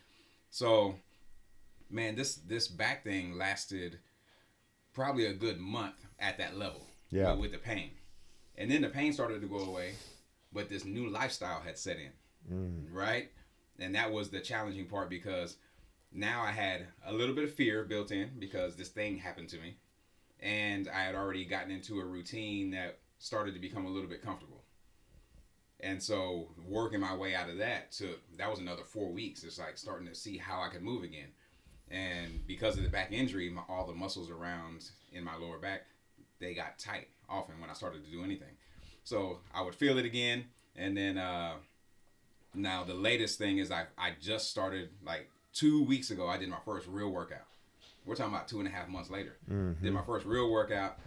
So, 0.51 0.95
man, 1.91 2.15
this 2.15 2.37
this 2.37 2.69
back 2.69 3.05
thing 3.05 3.37
lasted 3.37 3.99
probably 4.93 5.27
a 5.27 5.35
good 5.35 5.59
month 5.59 6.07
at 6.19 6.39
that 6.39 6.57
level. 6.57 6.87
Yeah. 7.11 7.33
With, 7.33 7.41
with 7.41 7.53
the 7.53 7.59
pain, 7.59 7.91
and 8.57 8.71
then 8.71 8.83
the 8.83 8.89
pain 8.89 9.13
started 9.13 9.41
to 9.41 9.49
go 9.49 9.59
away, 9.59 9.95
but 10.53 10.69
this 10.69 10.85
new 10.85 11.09
lifestyle 11.09 11.61
had 11.61 11.77
set 11.77 11.97
in, 11.97 12.55
mm. 12.55 12.95
right? 12.95 13.31
And 13.79 13.95
that 13.95 14.13
was 14.13 14.29
the 14.29 14.41
challenging 14.41 14.87
part 14.87 15.09
because 15.09 15.57
now 16.13 16.43
I 16.43 16.51
had 16.51 16.87
a 17.07 17.13
little 17.13 17.35
bit 17.35 17.45
of 17.45 17.55
fear 17.55 17.85
built 17.85 18.11
in 18.11 18.31
because 18.39 18.77
this 18.77 18.89
thing 18.89 19.19
happened 19.19 19.49
to 19.51 19.59
me. 19.59 19.77
And 20.41 20.89
I 20.89 21.03
had 21.03 21.15
already 21.15 21.45
gotten 21.45 21.71
into 21.71 22.01
a 22.01 22.05
routine 22.05 22.71
that 22.71 22.99
started 23.19 23.55
to 23.55 23.61
become 23.61 23.85
a 23.85 23.91
little 23.91 24.09
bit 24.09 24.23
comfortable. 24.23 24.65
And 25.83 26.03
so 26.03 26.49
working 26.67 27.01
my 27.01 27.15
way 27.15 27.35
out 27.35 27.49
of 27.49 27.59
that 27.59 27.93
took 27.93 28.21
that 28.37 28.51
was 28.51 28.59
another 28.59 28.85
four 28.85 29.11
weeks. 29.11 29.45
It's 29.45 29.59
like 29.59 29.79
starting 29.79 30.09
to 30.09 30.15
see 30.15 30.37
how 30.37 30.63
I 30.63 30.69
could 30.69 30.83
move 30.83 31.05
again. 31.05 31.29
And 31.91 32.47
because 32.47 32.77
of 32.77 32.85
the 32.85 32.89
back 32.89 33.13
injury, 33.13 33.51
my, 33.51 33.63
all 33.69 33.87
the 33.87 33.95
muscles 33.95 34.31
around 34.31 34.89
in 35.13 35.25
my 35.25 35.37
lower 35.37 35.59
back, 35.59 35.87
they 36.39 36.55
got 36.55 36.79
tight 36.79 37.09
often 37.29 37.61
when 37.61 37.71
I 37.71 37.75
started 37.75 38.05
to 38.05 38.11
do 38.11 38.23
anything. 38.25 38.57
So 39.05 39.39
I 39.55 39.63
would 39.63 39.75
feel 39.75 39.99
it 39.99 40.05
again. 40.05 40.45
And 40.77 40.97
then 40.97 41.19
uh, 41.19 41.55
now 42.55 42.85
the 42.85 42.95
latest 42.95 43.39
thing 43.39 43.59
is 43.59 43.71
I, 43.71 43.87
I 43.99 44.13
just 44.21 44.51
started 44.51 44.91
like 45.05 45.29
two 45.53 45.85
weeks 45.85 46.11
ago, 46.11 46.29
I 46.29 46.37
did 46.37 46.49
my 46.49 46.59
first 46.65 46.87
real 46.89 47.11
workout. 47.11 47.47
We're 48.07 48.15
talking 48.15 48.35
about 48.35 48.49
two 48.49 48.59
and 48.61 48.69
a 48.69 48.71
half 48.71 48.89
months 48.89 49.11
later. 49.11 49.37
Mm-hmm. 49.51 49.85
Did 49.85 49.93
my 49.93 50.03
first 50.03 50.27
real 50.27 50.51
workout, 50.51 50.99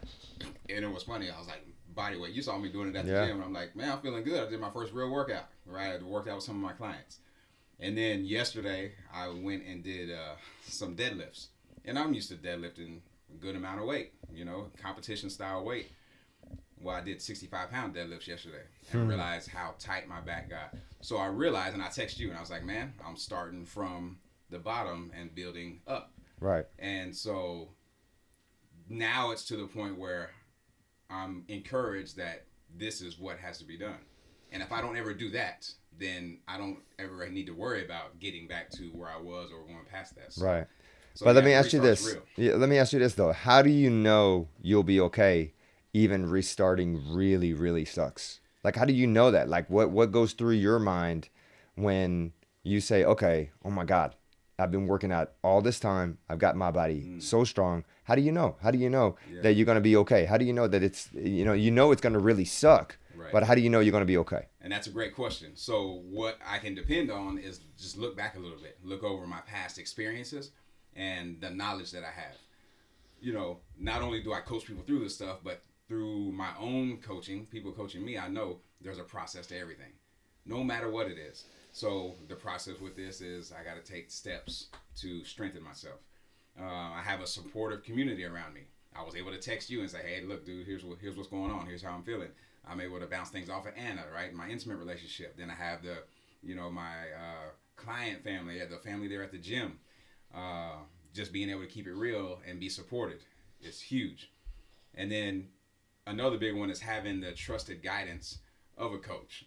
and 0.69 0.85
it 0.85 0.91
was 0.91 1.03
funny. 1.03 1.29
I 1.29 1.37
was 1.37 1.47
like, 1.47 1.65
body 1.95 2.17
weight. 2.17 2.33
You 2.33 2.41
saw 2.41 2.57
me 2.57 2.69
doing 2.69 2.89
it 2.89 2.95
at 2.95 3.05
the 3.05 3.11
yeah. 3.11 3.25
gym, 3.25 3.37
and 3.37 3.45
I'm 3.45 3.53
like, 3.53 3.75
man, 3.75 3.91
I'm 3.91 3.99
feeling 3.99 4.23
good. 4.23 4.47
I 4.47 4.49
did 4.49 4.59
my 4.59 4.69
first 4.69 4.93
real 4.93 5.09
workout. 5.09 5.45
Right, 5.65 5.99
I 5.99 6.03
worked 6.03 6.27
out 6.27 6.35
with 6.35 6.43
some 6.43 6.55
of 6.55 6.61
my 6.61 6.73
clients, 6.73 7.19
and 7.79 7.97
then 7.97 8.25
yesterday 8.25 8.91
I 9.13 9.29
went 9.29 9.63
and 9.65 9.83
did 9.83 10.11
uh, 10.11 10.35
some 10.65 10.95
deadlifts, 10.95 11.47
and 11.85 11.97
I'm 11.97 12.13
used 12.13 12.29
to 12.29 12.35
deadlifting 12.35 12.99
a 13.33 13.37
good 13.39 13.55
amount 13.55 13.79
of 13.79 13.85
weight. 13.85 14.13
You 14.33 14.45
know, 14.45 14.67
competition 14.81 15.29
style 15.29 15.63
weight. 15.63 15.91
Well, 16.79 16.95
I 16.95 17.01
did 17.01 17.21
65 17.21 17.71
pound 17.71 17.95
deadlifts 17.95 18.27
yesterday 18.27 18.63
and 18.91 19.03
hmm. 19.03 19.07
realized 19.07 19.49
how 19.49 19.75
tight 19.79 20.07
my 20.09 20.19
back 20.19 20.49
got. 20.49 20.75
So 21.01 21.15
I 21.15 21.27
realized, 21.27 21.75
and 21.75 21.81
I 21.81 21.87
texted 21.87 22.19
you, 22.19 22.27
and 22.27 22.37
I 22.37 22.41
was 22.41 22.51
like, 22.51 22.65
man, 22.65 22.93
I'm 23.05 23.15
starting 23.15 23.65
from 23.65 24.17
the 24.53 24.59
bottom 24.59 25.11
and 25.19 25.35
building 25.35 25.81
up. 25.87 26.13
Right. 26.39 26.65
And 26.79 27.15
so 27.15 27.69
now 28.89 29.31
it's 29.31 29.45
to 29.45 29.57
the 29.57 29.67
point 29.67 29.97
where 29.97 30.31
I'm 31.09 31.43
encouraged 31.47 32.17
that 32.17 32.45
this 32.77 33.01
is 33.01 33.19
what 33.19 33.37
has 33.39 33.57
to 33.59 33.65
be 33.65 33.77
done. 33.77 33.99
And 34.51 34.61
if 34.61 34.71
I 34.71 34.81
don't 34.81 34.97
ever 34.97 35.13
do 35.13 35.29
that, 35.31 35.69
then 35.99 36.39
I 36.47 36.57
don't 36.57 36.79
ever 36.99 37.27
need 37.29 37.47
to 37.47 37.53
worry 37.53 37.83
about 37.83 38.19
getting 38.19 38.47
back 38.47 38.69
to 38.71 38.89
where 38.89 39.09
I 39.09 39.19
was 39.19 39.49
or 39.51 39.65
going 39.65 39.85
past 39.91 40.15
that. 40.15 40.33
So, 40.33 40.45
Right. 40.45 40.67
so 41.13 41.25
but 41.25 41.35
let 41.35 41.43
me 41.43 41.53
ask 41.53 41.73
you 41.73 41.81
this. 41.81 42.15
Yeah, 42.35 42.53
let 42.53 42.69
me 42.69 42.77
ask 42.77 42.93
you 42.93 42.99
this 42.99 43.15
though. 43.15 43.31
How 43.31 43.61
do 43.61 43.69
you 43.69 43.89
know 43.89 44.47
you'll 44.61 44.83
be 44.83 44.99
okay 45.01 45.53
even 45.93 46.29
restarting 46.29 47.13
really 47.13 47.53
really 47.53 47.85
sucks? 47.85 48.39
Like 48.63 48.75
how 48.75 48.85
do 48.85 48.93
you 48.93 49.07
know 49.07 49.31
that? 49.31 49.49
Like 49.49 49.69
what 49.69 49.91
what 49.91 50.11
goes 50.11 50.33
through 50.33 50.53
your 50.53 50.79
mind 50.79 51.29
when 51.75 52.33
you 52.63 52.79
say, 52.79 53.03
"Okay, 53.03 53.51
oh 53.65 53.69
my 53.69 53.83
god, 53.85 54.15
I've 54.59 54.71
been 54.71 54.87
working 54.87 55.11
out 55.11 55.33
all 55.43 55.61
this 55.61 55.79
time. 55.79 56.17
I've 56.29 56.39
got 56.39 56.55
my 56.55 56.71
body 56.71 57.19
so 57.19 57.43
strong." 57.43 57.85
How 58.03 58.15
do 58.15 58.21
you 58.21 58.31
know? 58.31 58.57
How 58.61 58.69
do 58.71 58.77
you 58.77 58.89
know 58.89 59.11
Mm. 59.29 59.35
Yeah. 59.35 59.41
that 59.43 59.53
you're 59.53 59.65
going 59.65 59.77
to 59.77 59.81
be 59.81 59.95
okay? 59.97 60.25
How 60.25 60.37
do 60.37 60.45
you 60.45 60.53
know 60.53 60.67
that 60.67 60.83
it's 60.83 61.09
you 61.13 61.45
know, 61.45 61.53
you 61.53 61.71
know 61.71 61.91
it's 61.91 62.01
going 62.01 62.13
to 62.13 62.19
really 62.19 62.45
suck. 62.45 62.97
Right. 63.15 63.31
But 63.31 63.43
how 63.43 63.55
do 63.55 63.61
you 63.61 63.69
know 63.69 63.79
you're 63.79 63.91
going 63.91 64.01
to 64.01 64.05
be 64.05 64.17
okay? 64.17 64.47
And 64.61 64.71
that's 64.73 64.87
a 64.87 64.89
great 64.91 65.15
question. 65.15 65.51
So 65.55 66.01
what 66.09 66.37
I 66.45 66.57
can 66.57 66.73
depend 66.75 67.11
on 67.11 67.37
is 67.37 67.59
just 67.77 67.97
look 67.97 68.17
back 68.17 68.35
a 68.35 68.39
little 68.39 68.57
bit, 68.57 68.77
look 68.83 69.03
over 69.03 69.25
my 69.27 69.41
past 69.41 69.77
experiences 69.77 70.51
and 70.95 71.39
the 71.39 71.49
knowledge 71.49 71.91
that 71.91 72.03
I 72.03 72.11
have. 72.11 72.35
You 73.21 73.33
know, 73.33 73.59
not 73.79 74.01
only 74.01 74.21
do 74.21 74.33
I 74.33 74.41
coach 74.41 74.65
people 74.65 74.83
through 74.83 74.99
this 74.99 75.15
stuff, 75.15 75.37
but 75.43 75.61
through 75.87 76.31
my 76.31 76.49
own 76.59 76.97
coaching, 76.97 77.45
people 77.45 77.71
coaching 77.71 78.03
me, 78.03 78.17
I 78.17 78.27
know 78.27 78.59
there's 78.81 78.97
a 78.99 79.03
process 79.03 79.47
to 79.47 79.57
everything, 79.59 79.93
no 80.45 80.63
matter 80.63 80.89
what 80.89 81.07
it 81.07 81.17
is. 81.17 81.45
So 81.73 82.15
the 82.27 82.35
process 82.35 82.79
with 82.79 82.95
this 82.95 83.19
is 83.19 83.51
I 83.51 83.63
got 83.63 83.83
to 83.83 83.91
take 83.91 84.11
steps 84.11 84.67
to 84.97 85.25
strengthen 85.25 85.63
myself. 85.63 85.99
Uh, 86.57 86.63
I 86.63 87.01
have 87.03 87.19
a 87.19 87.27
supportive 87.27 87.83
community 87.83 88.23
around 88.23 88.53
me. 88.53 88.61
I 88.95 89.03
was 89.03 89.15
able 89.15 89.31
to 89.31 89.39
text 89.39 89.71
you 89.71 89.81
and 89.81 89.89
say, 89.89 90.03
"Hey, 90.05 90.21
look, 90.23 90.45
dude, 90.45 90.67
here's 90.67 90.85
what 90.85 90.99
here's 91.01 91.17
what's 91.17 91.29
going 91.29 91.51
on. 91.51 91.65
Here's 91.65 91.81
how 91.81 91.91
I'm 91.91 92.03
feeling." 92.03 92.29
I'm 92.65 92.79
able 92.79 92.99
to 92.99 93.07
bounce 93.07 93.29
things 93.29 93.49
off 93.49 93.65
of 93.65 93.73
Anna, 93.75 94.03
right? 94.13 94.33
My 94.33 94.47
intimate 94.47 94.77
relationship. 94.77 95.35
Then 95.35 95.49
I 95.49 95.55
have 95.55 95.83
the, 95.83 95.97
you 96.41 96.55
know, 96.55 96.69
my 96.69 97.09
uh, 97.13 97.49
client 97.75 98.23
family, 98.23 98.59
the 98.59 98.77
family 98.77 99.09
there 99.09 99.21
at 99.23 99.31
the 99.31 99.37
gym. 99.37 99.79
Uh, 100.33 100.75
just 101.13 101.33
being 101.33 101.49
able 101.49 101.61
to 101.61 101.67
keep 101.67 101.87
it 101.87 101.93
real 101.93 102.39
and 102.47 102.59
be 102.59 102.69
supported 102.69 103.19
is 103.61 103.81
huge. 103.81 104.31
And 104.95 105.11
then 105.11 105.49
another 106.07 106.37
big 106.37 106.55
one 106.55 106.69
is 106.69 106.79
having 106.79 107.19
the 107.19 107.33
trusted 107.33 107.83
guidance 107.83 108.39
of 108.77 108.93
a 108.93 108.97
coach. 108.97 109.45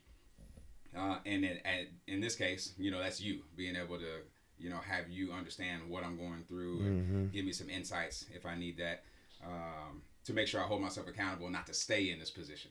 Uh, 0.97 1.19
and 1.27 1.45
in, 1.45 1.59
at, 1.65 1.89
in 2.07 2.21
this 2.21 2.37
case, 2.37 2.73
you 2.79 2.91
know, 2.91 2.99
that's 2.99 3.21
you 3.21 3.41
being 3.57 3.77
able 3.77 3.99
to, 3.99 4.23
you 4.59 4.71
know, 4.71 4.79
have 4.79 5.11
you 5.11 5.33
understand 5.33 5.83
what 5.89 6.05
I'm 6.05 6.17
going 6.17 6.45
through 6.49 6.81
and 6.81 7.33
give 7.33 7.45
me 7.45 7.53
some 7.53 7.69
insights 7.69 8.25
if 8.35 8.47
I 8.47 8.57
need 8.57 8.79
that 8.79 9.03
um, 9.45 10.03
to 10.25 10.33
make 10.33 10.49
sure 10.49 10.63
I 10.63 10.65
hold 10.65 10.81
myself 10.81 11.07
accountable 11.07 11.51
not 11.51 11.67
to 11.67 11.75
stay 11.75 12.11
in 12.11 12.19
this 12.19 12.31
position. 12.31 12.71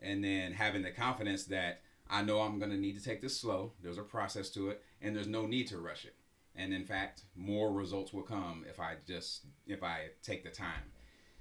And 0.00 0.24
then 0.24 0.52
having 0.52 0.82
the 0.82 0.90
confidence 0.90 1.44
that 1.44 1.82
I 2.10 2.22
know 2.22 2.40
I'm 2.40 2.58
going 2.58 2.70
to 2.70 2.76
need 2.76 2.96
to 2.98 3.04
take 3.04 3.20
this 3.22 3.38
slow. 3.38 3.72
There's 3.82 3.98
a 3.98 4.02
process 4.02 4.50
to 4.50 4.70
it, 4.70 4.82
and 5.00 5.14
there's 5.14 5.28
no 5.28 5.46
need 5.46 5.68
to 5.68 5.78
rush 5.78 6.04
it. 6.04 6.14
And 6.54 6.74
in 6.74 6.84
fact, 6.84 7.22
more 7.34 7.72
results 7.72 8.12
will 8.12 8.22
come 8.22 8.64
if 8.68 8.80
I 8.80 8.96
just 9.06 9.42
if 9.66 9.82
I 9.82 10.08
take 10.22 10.44
the 10.44 10.50
time. 10.50 10.92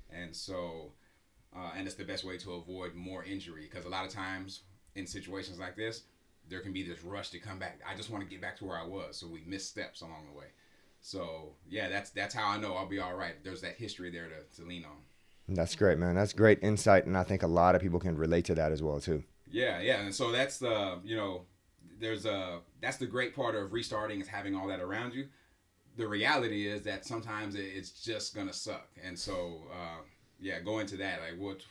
And 0.10 0.36
so, 0.36 0.94
uh, 1.56 1.72
and 1.76 1.88
it's 1.88 1.96
the 1.96 2.06
best 2.06 2.24
way 2.24 2.38
to 2.38 2.54
avoid 2.54 2.96
more 2.96 3.24
injury 3.24 3.68
because 3.70 3.86
a 3.86 3.90
lot 3.90 4.06
of 4.06 4.12
times 4.12 4.62
in 4.96 5.08
situations 5.08 5.60
like 5.60 5.76
this, 5.76 6.04
there 6.50 6.60
can 6.60 6.74
be 6.74 6.84
this 6.84 7.04
rush 7.04 7.30
to 7.30 7.40
come 7.40 7.60
back. 7.60 7.80
I 7.88 7.96
just 7.96 8.10
want 8.10 8.24
to 8.24 8.30
get 8.30 8.42
back 8.42 8.58
to 8.58 8.66
where 8.66 8.78
I 8.78 8.86
was, 8.86 9.18
so 9.18 9.28
we 9.28 9.44
miss 9.46 9.68
steps 9.68 10.02
along 10.02 10.28
the 10.32 10.38
way. 10.38 10.48
So 11.02 11.54
yeah, 11.68 11.90
that's 11.90 12.12
that's 12.12 12.34
how 12.34 12.48
I 12.48 12.58
know 12.58 12.76
I'll 12.76 12.88
be 12.88 13.00
all 13.00 13.16
right. 13.16 13.36
There's 13.44 13.62
that 13.62 13.76
history 13.76 14.12
there 14.12 14.28
to, 14.30 14.62
to 14.62 14.68
lean 14.68 14.86
on. 14.86 15.56
That's 15.56 15.76
great, 15.76 15.98
man. 15.98 16.16
That's 16.16 16.34
great 16.34 16.60
insight 16.62 17.06
and 17.06 17.18
I 17.18 17.24
think 17.24 17.44
a 17.44 17.48
lot 17.48 17.76
of 17.76 17.82
people 17.82 18.00
can 18.00 18.16
relate 18.16 18.46
to 18.46 18.56
that 18.56 18.72
as 18.72 18.84
well 18.84 19.00
too. 19.00 19.24
Yeah, 19.50 19.82
yeah, 19.82 20.02
and 20.02 20.14
so 20.14 20.32
that's 20.32 20.60
the 20.60 21.00
you 21.04 21.16
know, 21.16 21.46
there's 22.00 22.26
a 22.26 22.60
that's 22.82 22.98
the 22.98 23.08
great 23.08 23.36
part 23.36 23.56
of 23.56 23.74
restarting 23.74 24.22
is 24.22 24.28
having 24.28 24.56
all 24.56 24.68
that 24.68 24.80
around 24.80 25.14
you. 25.14 25.28
The 25.98 26.08
reality 26.08 26.68
is 26.68 26.84
that 26.84 27.06
sometimes 27.06 27.56
it's 27.56 27.90
just 28.04 28.34
gonna 28.36 28.54
suck, 28.54 28.88
and 29.04 29.18
so 29.18 29.64
uh, 29.72 30.02
yeah, 30.40 30.60
go 30.60 30.80
into 30.80 30.98
that. 30.98 31.20
Like 31.22 31.40
what 31.40 31.62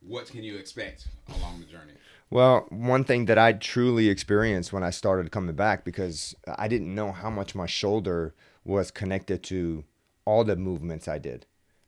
what 0.00 0.26
can 0.26 0.42
you 0.42 0.56
expect 0.56 1.08
along 1.36 1.60
the 1.60 1.66
journey? 1.66 1.92
Well, 2.30 2.66
one 2.70 3.02
thing 3.02 3.24
that 3.26 3.38
I 3.38 3.52
truly 3.52 4.08
experienced 4.08 4.72
when 4.72 4.84
I 4.84 4.90
started 4.90 5.32
coming 5.32 5.56
back 5.56 5.84
because 5.84 6.34
I 6.56 6.68
didn't 6.68 6.94
know 6.94 7.10
how 7.10 7.28
much 7.28 7.56
my 7.56 7.66
shoulder 7.66 8.34
was 8.64 8.92
connected 8.92 9.42
to 9.44 9.84
all 10.24 10.44
the 10.44 10.54
movements 10.54 11.08
I 11.08 11.18
did. 11.18 11.46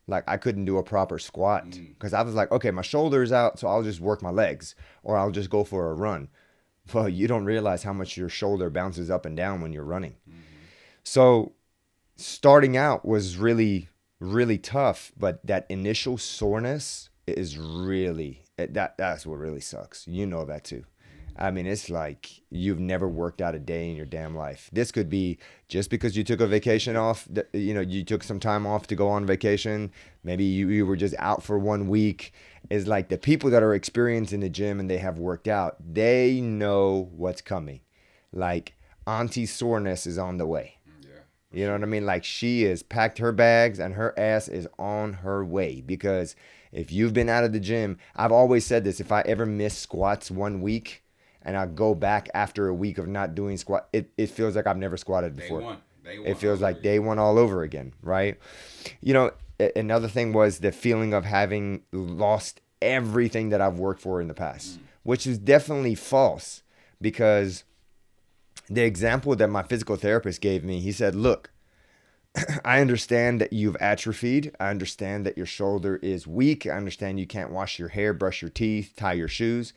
Like 0.08 0.24
I 0.26 0.36
couldn't 0.36 0.64
do 0.64 0.78
a 0.78 0.82
proper 0.82 1.20
squat 1.20 1.66
mm. 1.66 1.90
because 1.90 2.12
I 2.12 2.22
was 2.22 2.34
like, 2.34 2.50
okay, 2.50 2.72
my 2.72 2.82
shoulder's 2.82 3.30
out, 3.30 3.60
so 3.60 3.68
I'll 3.68 3.84
just 3.84 4.00
work 4.00 4.20
my 4.20 4.30
legs 4.30 4.74
or 5.04 5.16
I'll 5.16 5.30
just 5.30 5.48
go 5.48 5.64
for 5.64 5.90
a 5.90 5.94
run. 5.94 6.28
Well, 6.92 7.08
you 7.08 7.28
don't 7.28 7.44
realize 7.44 7.84
how 7.84 7.92
much 7.92 8.16
your 8.16 8.28
shoulder 8.28 8.68
bounces 8.68 9.08
up 9.08 9.24
and 9.24 9.36
down 9.36 9.60
when 9.60 9.72
you're 9.72 9.84
running. 9.84 10.16
Mm-hmm. 10.28 10.40
So 11.04 11.52
starting 12.16 12.76
out 12.76 13.04
was 13.04 13.36
really 13.36 13.88
really 14.18 14.58
tough, 14.58 15.12
but 15.16 15.44
that 15.46 15.66
initial 15.68 16.18
soreness 16.18 17.10
is 17.38 17.58
really 17.58 18.42
eh, 18.58 18.66
that 18.70 18.96
that's 18.98 19.26
what 19.26 19.38
really 19.38 19.60
sucks. 19.60 20.06
You 20.06 20.26
know 20.26 20.44
that 20.44 20.64
too. 20.64 20.84
I 21.36 21.50
mean, 21.50 21.66
it's 21.66 21.88
like 21.88 22.28
you've 22.50 22.78
never 22.78 23.08
worked 23.08 23.40
out 23.40 23.54
a 23.54 23.58
day 23.58 23.88
in 23.88 23.96
your 23.96 24.06
damn 24.06 24.36
life. 24.36 24.68
This 24.72 24.92
could 24.92 25.08
be 25.08 25.38
just 25.68 25.88
because 25.88 26.14
you 26.16 26.24
took 26.24 26.40
a 26.40 26.46
vacation 26.46 26.94
off, 26.94 27.26
you 27.54 27.72
know, 27.72 27.80
you 27.80 28.04
took 28.04 28.22
some 28.22 28.38
time 28.38 28.66
off 28.66 28.86
to 28.88 28.94
go 28.94 29.08
on 29.08 29.24
vacation. 29.24 29.90
Maybe 30.24 30.44
you, 30.44 30.68
you 30.68 30.84
were 30.84 30.96
just 30.96 31.14
out 31.18 31.42
for 31.42 31.58
one 31.58 31.88
week. 31.88 32.34
Is 32.68 32.86
like 32.86 33.08
the 33.08 33.18
people 33.18 33.50
that 33.50 33.62
are 33.62 33.74
experienced 33.74 34.32
in 34.32 34.40
the 34.40 34.50
gym 34.50 34.78
and 34.78 34.90
they 34.90 34.98
have 34.98 35.18
worked 35.18 35.48
out, 35.48 35.76
they 35.80 36.40
know 36.40 37.08
what's 37.12 37.40
coming. 37.40 37.80
Like, 38.32 38.74
Auntie 39.06 39.46
soreness 39.46 40.06
is 40.06 40.18
on 40.18 40.36
the 40.36 40.46
way. 40.46 40.76
Yeah, 41.00 41.08
You 41.50 41.66
know 41.66 41.72
what 41.72 41.82
I 41.82 41.86
mean? 41.86 42.06
Like 42.06 42.24
she 42.24 42.64
is 42.64 42.82
packed 42.82 43.18
her 43.18 43.32
bags 43.32 43.80
and 43.80 43.94
her 43.94 44.16
ass 44.18 44.48
is 44.48 44.68
on 44.78 45.14
her 45.14 45.44
way 45.44 45.80
because 45.80 46.36
if 46.72 46.90
you've 46.90 47.12
been 47.12 47.28
out 47.28 47.44
of 47.44 47.52
the 47.52 47.60
gym, 47.60 47.98
I've 48.16 48.32
always 48.32 48.64
said 48.64 48.84
this, 48.84 48.98
if 48.98 49.12
I 49.12 49.20
ever 49.22 49.46
miss 49.46 49.76
squats 49.76 50.30
one 50.30 50.62
week 50.62 51.04
and 51.42 51.56
I 51.56 51.66
go 51.66 51.94
back 51.94 52.28
after 52.34 52.68
a 52.68 52.74
week 52.74 52.98
of 52.98 53.06
not 53.06 53.34
doing 53.34 53.56
squat, 53.58 53.88
it, 53.92 54.10
it 54.16 54.28
feels 54.28 54.56
like 54.56 54.66
I've 54.66 54.78
never 54.78 54.96
squatted 54.96 55.36
day 55.36 55.42
before. 55.42 55.60
one, 55.60 55.78
day 56.04 56.18
one. 56.18 56.26
It 56.26 56.38
feels 56.38 56.60
like 56.60 56.82
day 56.82 56.98
one 56.98 57.18
all 57.18 57.38
over 57.38 57.62
again, 57.62 57.92
right? 58.02 58.38
You 59.00 59.12
know, 59.12 59.32
another 59.76 60.08
thing 60.08 60.32
was 60.32 60.58
the 60.60 60.72
feeling 60.72 61.12
of 61.12 61.24
having 61.24 61.82
lost 61.92 62.60
everything 62.80 63.50
that 63.50 63.60
I've 63.60 63.78
worked 63.78 64.00
for 64.00 64.20
in 64.20 64.28
the 64.28 64.34
past, 64.34 64.78
mm. 64.78 64.82
which 65.02 65.26
is 65.26 65.38
definitely 65.38 65.94
false 65.94 66.62
because 67.00 67.64
the 68.68 68.82
example 68.82 69.36
that 69.36 69.48
my 69.48 69.62
physical 69.62 69.96
therapist 69.96 70.40
gave 70.40 70.64
me, 70.64 70.80
he 70.80 70.92
said, 70.92 71.14
Look, 71.14 71.50
I 72.64 72.80
understand 72.80 73.40
that 73.40 73.52
you've 73.52 73.76
atrophied. 73.76 74.54
I 74.58 74.70
understand 74.70 75.26
that 75.26 75.36
your 75.36 75.46
shoulder 75.46 75.96
is 75.96 76.26
weak. 76.26 76.66
I 76.66 76.76
understand 76.76 77.20
you 77.20 77.26
can't 77.26 77.50
wash 77.52 77.78
your 77.78 77.88
hair, 77.88 78.12
brush 78.12 78.42
your 78.42 78.50
teeth, 78.50 78.94
tie 78.96 79.12
your 79.12 79.28
shoes. 79.28 79.72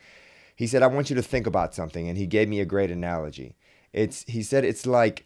He 0.55 0.67
said, 0.67 0.83
I 0.83 0.87
want 0.87 1.09
you 1.09 1.15
to 1.15 1.21
think 1.21 1.47
about 1.47 1.75
something. 1.75 2.07
And 2.07 2.17
he 2.17 2.25
gave 2.25 2.47
me 2.47 2.59
a 2.59 2.65
great 2.65 2.91
analogy. 2.91 3.55
It's 3.91 4.23
he 4.23 4.43
said 4.43 4.65
it's 4.65 4.85
like 4.85 5.25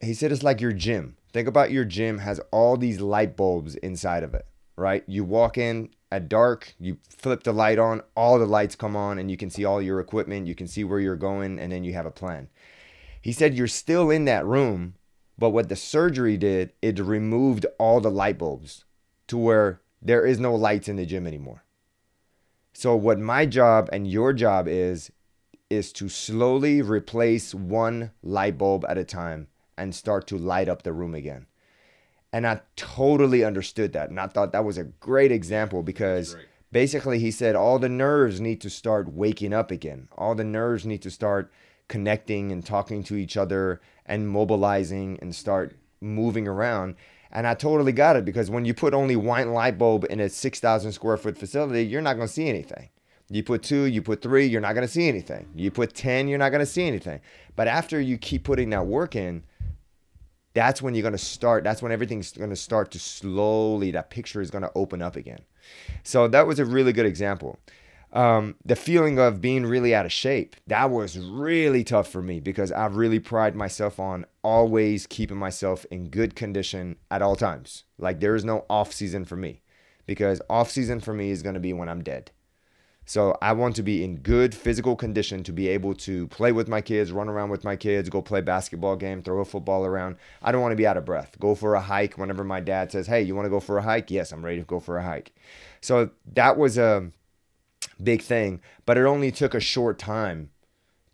he 0.00 0.14
said 0.14 0.32
it's 0.32 0.42
like 0.42 0.60
your 0.60 0.72
gym. 0.72 1.16
Think 1.32 1.48
about 1.48 1.70
your 1.70 1.84
gym 1.84 2.18
has 2.18 2.40
all 2.50 2.76
these 2.76 3.00
light 3.00 3.36
bulbs 3.36 3.74
inside 3.76 4.22
of 4.22 4.34
it, 4.34 4.46
right? 4.76 5.02
You 5.06 5.24
walk 5.24 5.56
in 5.56 5.90
at 6.10 6.28
dark, 6.28 6.74
you 6.78 6.98
flip 7.08 7.42
the 7.42 7.52
light 7.52 7.78
on, 7.78 8.02
all 8.14 8.38
the 8.38 8.46
lights 8.46 8.76
come 8.76 8.94
on, 8.94 9.18
and 9.18 9.30
you 9.30 9.36
can 9.36 9.48
see 9.48 9.64
all 9.64 9.80
your 9.80 9.98
equipment, 9.98 10.46
you 10.46 10.54
can 10.54 10.68
see 10.68 10.84
where 10.84 11.00
you're 11.00 11.16
going, 11.16 11.58
and 11.58 11.72
then 11.72 11.84
you 11.84 11.94
have 11.94 12.04
a 12.04 12.10
plan. 12.10 12.48
He 13.20 13.32
said 13.32 13.54
you're 13.54 13.66
still 13.66 14.10
in 14.10 14.26
that 14.26 14.44
room, 14.44 14.94
but 15.38 15.50
what 15.50 15.68
the 15.68 15.76
surgery 15.76 16.36
did, 16.36 16.72
it 16.82 16.98
removed 16.98 17.66
all 17.78 18.00
the 18.00 18.10
light 18.10 18.38
bulbs 18.38 18.84
to 19.28 19.36
where 19.36 19.80
there 20.00 20.26
is 20.26 20.38
no 20.38 20.54
lights 20.54 20.88
in 20.88 20.96
the 20.96 21.06
gym 21.06 21.26
anymore. 21.26 21.64
So 22.72 22.96
what 22.96 23.18
my 23.18 23.46
job 23.46 23.88
and 23.92 24.06
your 24.06 24.32
job 24.32 24.66
is 24.68 25.12
is 25.70 25.92
to 25.94 26.08
slowly 26.08 26.82
replace 26.82 27.54
one 27.54 28.10
light 28.22 28.58
bulb 28.58 28.84
at 28.88 28.98
a 28.98 29.04
time 29.04 29.48
and 29.78 29.94
start 29.94 30.26
to 30.26 30.36
light 30.36 30.68
up 30.68 30.82
the 30.82 30.92
room 30.92 31.14
again. 31.14 31.46
And 32.32 32.46
I 32.46 32.60
totally 32.76 33.44
understood 33.44 33.92
that. 33.94 34.10
And 34.10 34.20
I 34.20 34.26
thought 34.26 34.52
that 34.52 34.64
was 34.64 34.78
a 34.78 34.84
great 34.84 35.32
example 35.32 35.82
because 35.82 36.34
great. 36.34 36.46
basically 36.70 37.18
he 37.18 37.30
said 37.30 37.56
all 37.56 37.78
the 37.78 37.88
nerves 37.88 38.40
need 38.40 38.60
to 38.62 38.70
start 38.70 39.12
waking 39.12 39.52
up 39.52 39.70
again. 39.70 40.08
All 40.16 40.34
the 40.34 40.44
nerves 40.44 40.84
need 40.84 41.02
to 41.02 41.10
start 41.10 41.50
connecting 41.92 42.50
and 42.50 42.64
talking 42.64 43.04
to 43.04 43.16
each 43.16 43.36
other 43.36 43.78
and 44.06 44.26
mobilizing 44.26 45.18
and 45.20 45.34
start 45.34 45.76
moving 46.00 46.48
around. 46.48 46.94
And 47.30 47.46
I 47.46 47.52
totally 47.52 47.92
got 47.92 48.16
it 48.16 48.24
because 48.24 48.50
when 48.50 48.64
you 48.64 48.72
put 48.72 48.94
only 48.94 49.14
one 49.14 49.52
light 49.52 49.76
bulb 49.76 50.06
in 50.08 50.18
a 50.18 50.30
6,000 50.30 50.92
square 50.92 51.18
foot 51.18 51.36
facility, 51.36 51.84
you're 51.84 52.00
not 52.00 52.14
going 52.14 52.28
to 52.28 52.32
see 52.32 52.48
anything. 52.48 52.88
You 53.28 53.42
put 53.42 53.62
two, 53.62 53.84
you 53.84 54.00
put 54.00 54.22
three, 54.22 54.46
you're 54.46 54.62
not 54.62 54.72
going 54.72 54.86
to 54.86 54.92
see 54.92 55.06
anything. 55.06 55.46
You 55.54 55.70
put 55.70 55.92
10, 55.92 56.28
you're 56.28 56.38
not 56.38 56.48
going 56.48 56.60
to 56.60 56.66
see 56.66 56.86
anything. 56.86 57.20
But 57.56 57.68
after 57.68 58.00
you 58.00 58.16
keep 58.16 58.44
putting 58.44 58.70
that 58.70 58.86
work 58.86 59.14
in, 59.14 59.42
that's 60.54 60.80
when 60.80 60.94
you're 60.94 61.02
going 61.02 61.12
to 61.12 61.18
start 61.18 61.64
that's 61.64 61.80
when 61.80 61.92
everything's 61.92 62.32
going 62.32 62.50
to 62.50 62.56
start 62.56 62.90
to 62.90 62.98
slowly 62.98 63.90
that 63.90 64.10
picture 64.10 64.42
is 64.42 64.50
going 64.50 64.60
to 64.60 64.70
open 64.74 65.00
up 65.00 65.16
again 65.16 65.40
so 66.02 66.28
that 66.28 66.46
was 66.46 66.58
a 66.58 66.64
really 66.66 66.92
good 66.92 67.06
example 67.06 67.58
um, 68.12 68.56
the 68.64 68.76
feeling 68.76 69.18
of 69.18 69.40
being 69.40 69.64
really 69.64 69.94
out 69.94 70.06
of 70.06 70.12
shape 70.12 70.56
that 70.66 70.90
was 70.90 71.18
really 71.18 71.84
tough 71.84 72.08
for 72.08 72.22
me 72.22 72.40
because 72.40 72.70
i 72.72 72.86
really 72.86 73.18
pride 73.18 73.54
myself 73.54 73.98
on 73.98 74.26
always 74.42 75.06
keeping 75.06 75.38
myself 75.38 75.84
in 75.90 76.08
good 76.08 76.34
condition 76.34 76.96
at 77.10 77.22
all 77.22 77.36
times 77.36 77.84
like 77.98 78.20
there 78.20 78.34
is 78.34 78.44
no 78.44 78.64
off 78.68 78.92
season 78.92 79.24
for 79.24 79.36
me 79.36 79.62
because 80.06 80.42
off 80.50 80.70
season 80.70 81.00
for 81.00 81.14
me 81.14 81.30
is 81.30 81.42
going 81.42 81.54
to 81.54 81.60
be 81.60 81.72
when 81.72 81.88
i'm 81.88 82.02
dead 82.02 82.30
so 83.04 83.36
I 83.42 83.52
want 83.52 83.74
to 83.76 83.82
be 83.82 84.04
in 84.04 84.16
good 84.18 84.54
physical 84.54 84.94
condition 84.94 85.42
to 85.44 85.52
be 85.52 85.68
able 85.68 85.94
to 85.96 86.28
play 86.28 86.52
with 86.52 86.68
my 86.68 86.80
kids, 86.80 87.10
run 87.10 87.28
around 87.28 87.50
with 87.50 87.64
my 87.64 87.74
kids, 87.74 88.08
go 88.08 88.22
play 88.22 88.40
basketball 88.40 88.96
game, 88.96 89.22
throw 89.22 89.40
a 89.40 89.44
football 89.44 89.84
around. 89.84 90.16
I 90.40 90.52
don't 90.52 90.62
want 90.62 90.72
to 90.72 90.76
be 90.76 90.86
out 90.86 90.96
of 90.96 91.04
breath. 91.04 91.36
Go 91.40 91.54
for 91.54 91.74
a 91.74 91.80
hike 91.80 92.16
whenever 92.16 92.44
my 92.44 92.60
dad 92.60 92.92
says, 92.92 93.08
"Hey, 93.08 93.22
you 93.22 93.34
want 93.34 93.46
to 93.46 93.50
go 93.50 93.60
for 93.60 93.78
a 93.78 93.82
hike?" 93.82 94.10
Yes, 94.10 94.30
I'm 94.32 94.44
ready 94.44 94.58
to 94.58 94.64
go 94.64 94.78
for 94.78 94.98
a 94.98 95.02
hike. 95.02 95.34
So 95.80 96.10
that 96.34 96.56
was 96.56 96.78
a 96.78 97.10
big 98.02 98.22
thing, 98.22 98.60
but 98.86 98.98
it 98.98 99.04
only 99.04 99.30
took 99.30 99.54
a 99.54 99.60
short 99.60 99.98
time 99.98 100.50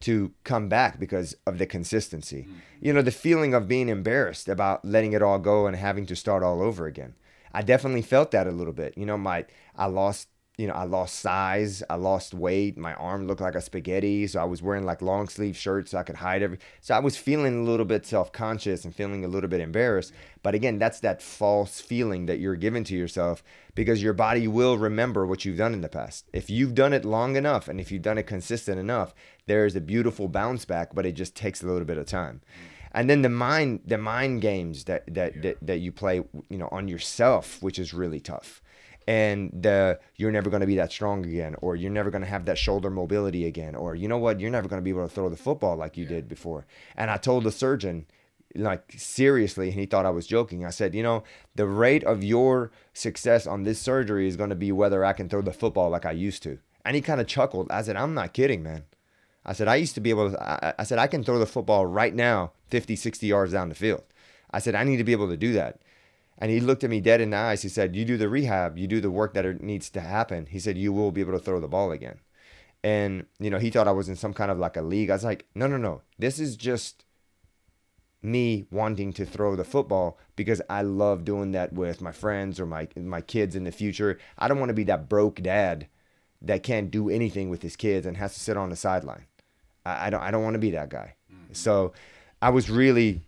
to 0.01 0.33
come 0.45 0.69
back 0.69 0.99
because 0.99 1.35
of 1.47 1.59
the 1.59 1.67
consistency. 1.67 2.43
Mm-hmm. 2.43 2.59
You 2.81 2.93
know, 2.93 3.03
the 3.03 3.11
feeling 3.11 3.55
of 3.55 3.69
being 3.69 3.89
embarrassed 3.89 4.49
about 4.49 4.85
letting 4.85 5.13
it 5.13 5.23
all 5.23 5.39
go 5.39 5.67
and 5.67 5.77
having 5.77 6.07
to 6.07 6.17
start 6.17 6.43
all 6.43 6.63
over 6.63 6.87
again. 6.87 7.15
I 7.53 7.63
definitely 7.63 8.03
felt 8.03 8.31
that 8.31 8.47
a 8.47 8.53
little 8.53 8.73
bit. 8.73 8.97
You 8.97 9.07
know, 9.07 9.19
my 9.19 9.47
I 9.75 9.87
lost 9.87 10.29
you 10.59 10.67
know, 10.67 10.73
I 10.73 10.85
lost 10.85 11.21
size, 11.21 11.85
I 11.89 11.95
lost 11.95 12.35
weight, 12.35 12.77
my 12.77 12.93
arm 12.95 13.29
looked 13.29 13.41
like 13.41 13.55
a 13.55 13.61
spaghetti, 13.61 14.27
so 14.27 14.41
I 14.41 14.45
was 14.45 14.61
wearing 14.61 14.85
like 14.85 15.01
long 15.01 15.29
sleeve 15.29 15.57
shirts 15.57 15.93
so 15.93 15.99
I 15.99 16.03
could 16.03 16.17
hide 16.17 16.43
every. 16.43 16.59
So 16.81 16.97
I 16.97 16.99
was 16.99 17.17
feeling 17.17 17.61
a 17.61 17.63
little 17.63 17.87
bit 17.87 18.05
self 18.05 18.33
conscious 18.33 18.85
and 18.85 18.93
feeling 18.93 19.25
a 19.25 19.29
little 19.29 19.49
bit 19.49 19.61
embarrassed. 19.61 20.13
But 20.43 20.57
again, 20.57 20.81
that's 20.81 20.99
that 21.01 21.23
false 21.23 21.81
feeling 21.81 22.27
that 22.27 22.41
you're 22.41 22.57
giving 22.57 22.83
to 22.85 22.97
yourself 22.97 23.45
because 23.77 24.03
your 24.03 24.15
body 24.15 24.49
will 24.49 24.77
remember 24.77 25.25
what 25.25 25.45
you've 25.45 25.59
done 25.59 25.75
in 25.75 25.81
the 25.81 25.89
past. 25.89 26.29
If 26.33 26.51
you've 26.51 26.75
done 26.75 26.93
it 26.93 27.05
long 27.05 27.37
enough 27.37 27.69
and 27.69 27.81
if 27.81 27.93
you've 27.93 28.03
done 28.03 28.19
it 28.19 28.25
consistent 28.25 28.81
enough, 28.81 29.15
there's 29.47 29.77
a 29.77 29.81
beautiful 29.81 30.27
bounce 30.27 30.65
back, 30.65 30.93
but 30.93 31.07
it 31.07 31.13
just 31.13 31.37
takes 31.37 31.63
a 31.63 31.69
little 31.69 31.85
bit 31.85 31.99
of 31.99 32.07
time. 32.07 32.41
And 32.91 33.09
then 33.09 33.23
the 33.23 33.29
mind, 33.29 33.83
the 33.87 33.99
mind 33.99 34.41
games 34.41 34.85
that 34.85 35.05
that 35.15 35.37
yeah. 35.37 35.43
that, 35.43 35.59
that 35.63 35.79
you 35.79 35.93
play, 35.93 36.25
you 36.49 36.59
know, 36.59 36.69
on 36.73 36.89
yourself, 36.89 37.63
which 37.63 37.79
is 37.79 37.95
really 37.95 38.19
tough 38.19 38.61
and 39.09 39.51
the 39.63 39.99
you're 40.17 40.31
never 40.31 40.51
going 40.51 40.61
to 40.61 40.67
be 40.67 40.77
that 40.77 40.93
strong 40.93 41.25
again 41.25 41.57
or 41.63 41.75
you're 41.75 41.91
never 41.91 42.11
going 42.11 42.21
to 42.21 42.29
have 42.29 42.45
that 42.45 42.59
shoulder 42.59 42.91
mobility 42.91 43.47
again 43.47 43.75
or 43.75 43.95
you 43.95 44.07
know 44.07 44.19
what? 44.19 44.39
You're 44.39 44.51
never 44.51 44.69
going 44.69 44.83
to 44.83 44.85
be 44.85 44.91
able 44.91 45.09
to 45.09 45.15
throw 45.15 45.31
the 45.31 45.37
football 45.37 45.77
like 45.77 45.97
you 45.97 46.05
yeah. 46.05 46.11
did 46.11 46.29
before. 46.29 46.67
And 46.95 47.11
i 47.11 47.17
told 47.17 47.45
the 47.45 47.51
surgeon 47.51 48.05
like 48.55 48.93
seriously 48.99 49.71
and 49.71 49.81
he 49.81 49.87
thought 49.87 50.05
i 50.05 50.11
was 50.11 50.27
joking. 50.27 50.67
I 50.67 50.71
said 50.71 50.95
you 50.95 51.03
know 51.03 51.25
the 51.55 51.67
rate 51.67 52.05
of 52.05 52.23
your 52.23 52.71
success 52.93 53.47
on 53.47 53.63
this 53.63 53.81
surgery 53.81 54.29
is 54.29 54.37
going 54.37 54.51
to 54.51 54.57
be 54.57 54.73
whether 54.73 55.03
i 55.07 55.15
can 55.15 55.31
throw 55.31 55.41
the 55.41 55.55
football 55.55 55.89
like 55.89 56.05
i 56.05 56.13
used 56.13 56.43
to. 56.43 56.59
And 56.85 56.95
he 56.95 57.01
kind 57.01 57.21
of 57.21 57.27
chuckled. 57.27 57.71
I 57.71 57.81
said 57.81 57.97
i'm 57.97 58.13
not 58.13 58.35
kidding 58.35 58.63
man. 58.63 58.85
I 59.43 59.55
said 59.55 59.69
i 59.69 59.77
used 59.77 59.95
to 59.95 60.03
be 60.03 60.11
able 60.11 60.33
to 60.33 60.43
I, 60.43 60.75
I 60.81 60.85
said 60.85 60.99
i 60.99 61.07
can 61.07 61.25
throw 61.25 61.39
the 61.39 61.47
football 61.47 61.87
right 61.87 62.15
now 62.15 62.53
50 62.69 62.95
60 62.95 63.27
yards 63.27 63.53
down 63.55 63.71
the 63.71 63.75
field. 63.75 64.03
I 64.51 64.59
said 64.59 64.75
i 64.75 64.85
need 64.85 64.99
to 64.99 65.05
be 65.05 65.13
able 65.13 65.31
to 65.31 65.37
do 65.39 65.55
that 65.55 65.81
and 66.39 66.51
he 66.51 66.61
looked 66.61 66.85
at 66.85 66.91
me 66.91 67.01
dead 67.01 67.21
in 67.21 67.31
the 67.31 67.37
eyes. 67.37 67.63
He 67.63 67.69
said, 67.69 67.97
You 67.97 68.05
do 68.05 68.17
the 68.17 68.29
rehab, 68.29 68.79
you 68.79 68.87
do 68.87 69.01
the 69.01 69.11
work 69.11 69.35
that 69.35 69.61
needs 69.61 69.91
to 69.91 70.01
happen. 70.01 70.47
He 70.47 70.61
said, 70.61 70.79
You 70.79 70.93
will 70.93 71.11
be 71.11 71.21
able 71.21 71.33
to 71.33 71.39
throw 71.39 71.61
the 71.61 71.69
ball 71.69 71.91
again. 71.91 72.21
And, 72.85 73.27
you 73.41 73.51
know, 73.51 73.59
he 73.59 73.71
thought 73.71 73.89
I 73.89 73.93
was 73.93 74.09
in 74.09 74.15
some 74.15 74.33
kind 74.33 74.51
of 74.51 74.59
like 74.59 74.77
a 74.77 74.83
league. 74.83 75.11
I 75.11 75.15
was 75.15 75.25
like, 75.25 75.47
No, 75.55 75.67
no, 75.67 75.77
no. 75.77 76.03
This 76.19 76.39
is 76.39 76.57
just 76.57 77.05
me 78.23 78.67
wanting 78.71 79.13
to 79.13 79.25
throw 79.25 79.55
the 79.57 79.65
football 79.65 80.19
because 80.37 80.61
I 80.69 80.83
love 80.83 81.25
doing 81.25 81.53
that 81.53 81.73
with 81.73 82.01
my 82.01 82.13
friends 82.13 82.59
or 82.59 82.67
my 82.67 82.89
my 82.97 83.21
kids 83.21 83.57
in 83.57 83.65
the 83.65 83.73
future. 83.73 84.19
I 84.39 84.49
don't 84.49 84.59
want 84.59 84.71
to 84.71 84.75
be 84.75 84.85
that 84.85 85.09
broke 85.09 85.43
dad 85.43 85.89
that 86.43 86.63
can't 86.63 86.91
do 86.91 87.11
anything 87.11 87.51
with 87.51 87.63
his 87.63 87.75
kids 87.75 88.07
and 88.07 88.17
has 88.17 88.35
to 88.35 88.41
sit 88.41 88.57
on 88.57 88.71
the 88.71 88.77
sideline. 88.77 89.27
I, 89.85 90.07
I 90.07 90.11
don't 90.11 90.23
I 90.23 90.31
don't 90.31 90.45
want 90.45 90.55
to 90.55 90.61
be 90.61 90.71
that 90.73 90.89
guy. 90.89 91.15
Mm-hmm. 91.33 91.55
So 91.55 91.93
I 92.41 92.51
was 92.51 92.71
really, 92.71 93.23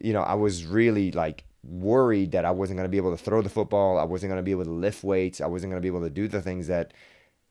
you 0.00 0.14
know, 0.14 0.22
I 0.22 0.34
was 0.34 0.64
really 0.64 1.10
like 1.12 1.44
worried 1.66 2.32
that 2.32 2.44
I 2.44 2.50
wasn't 2.50 2.78
going 2.78 2.86
to 2.86 2.90
be 2.90 2.96
able 2.96 3.16
to 3.16 3.22
throw 3.22 3.42
the 3.42 3.48
football. 3.48 3.98
I 3.98 4.04
wasn't 4.04 4.30
going 4.30 4.38
to 4.38 4.42
be 4.42 4.50
able 4.50 4.64
to 4.64 4.70
lift 4.70 5.04
weights. 5.04 5.40
I 5.40 5.46
wasn't 5.46 5.70
going 5.70 5.80
to 5.80 5.84
be 5.84 5.94
able 5.94 6.06
to 6.06 6.10
do 6.10 6.28
the 6.28 6.42
things 6.42 6.66
that 6.68 6.92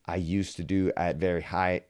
I 0.06 0.16
used 0.18 0.56
to 0.58 0.64
do 0.64 0.92
at 0.96 1.18
very 1.18 1.42
high 1.42 1.84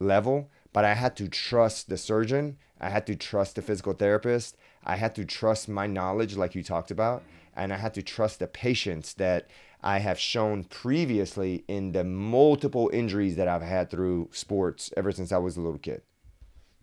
level. 0.00 0.50
But 0.72 0.84
I 0.84 0.94
had 0.94 1.16
to 1.16 1.28
trust 1.28 1.88
the 1.88 1.98
surgeon. 1.98 2.56
I 2.80 2.88
had 2.88 3.06
to 3.06 3.16
trust 3.16 3.56
the 3.56 3.62
physical 3.62 3.92
therapist. 3.92 4.56
I 4.84 4.96
had 4.96 5.14
to 5.16 5.24
trust 5.24 5.68
my 5.68 5.86
knowledge, 5.86 6.36
like 6.36 6.54
you 6.54 6.62
talked 6.62 6.90
about. 6.90 7.22
And 7.54 7.72
I 7.72 7.76
had 7.76 7.94
to 7.94 8.02
trust 8.02 8.38
the 8.38 8.46
patience 8.46 9.12
that 9.14 9.48
I 9.82 9.98
have 9.98 10.18
shown 10.18 10.64
previously 10.64 11.64
in 11.68 11.92
the 11.92 12.04
multiple 12.04 12.88
injuries 12.92 13.36
that 13.36 13.48
I've 13.48 13.62
had 13.62 13.90
through 13.90 14.30
sports 14.32 14.92
ever 14.96 15.12
since 15.12 15.32
I 15.32 15.38
was 15.38 15.56
a 15.56 15.60
little 15.60 15.78
kid. 15.78 16.02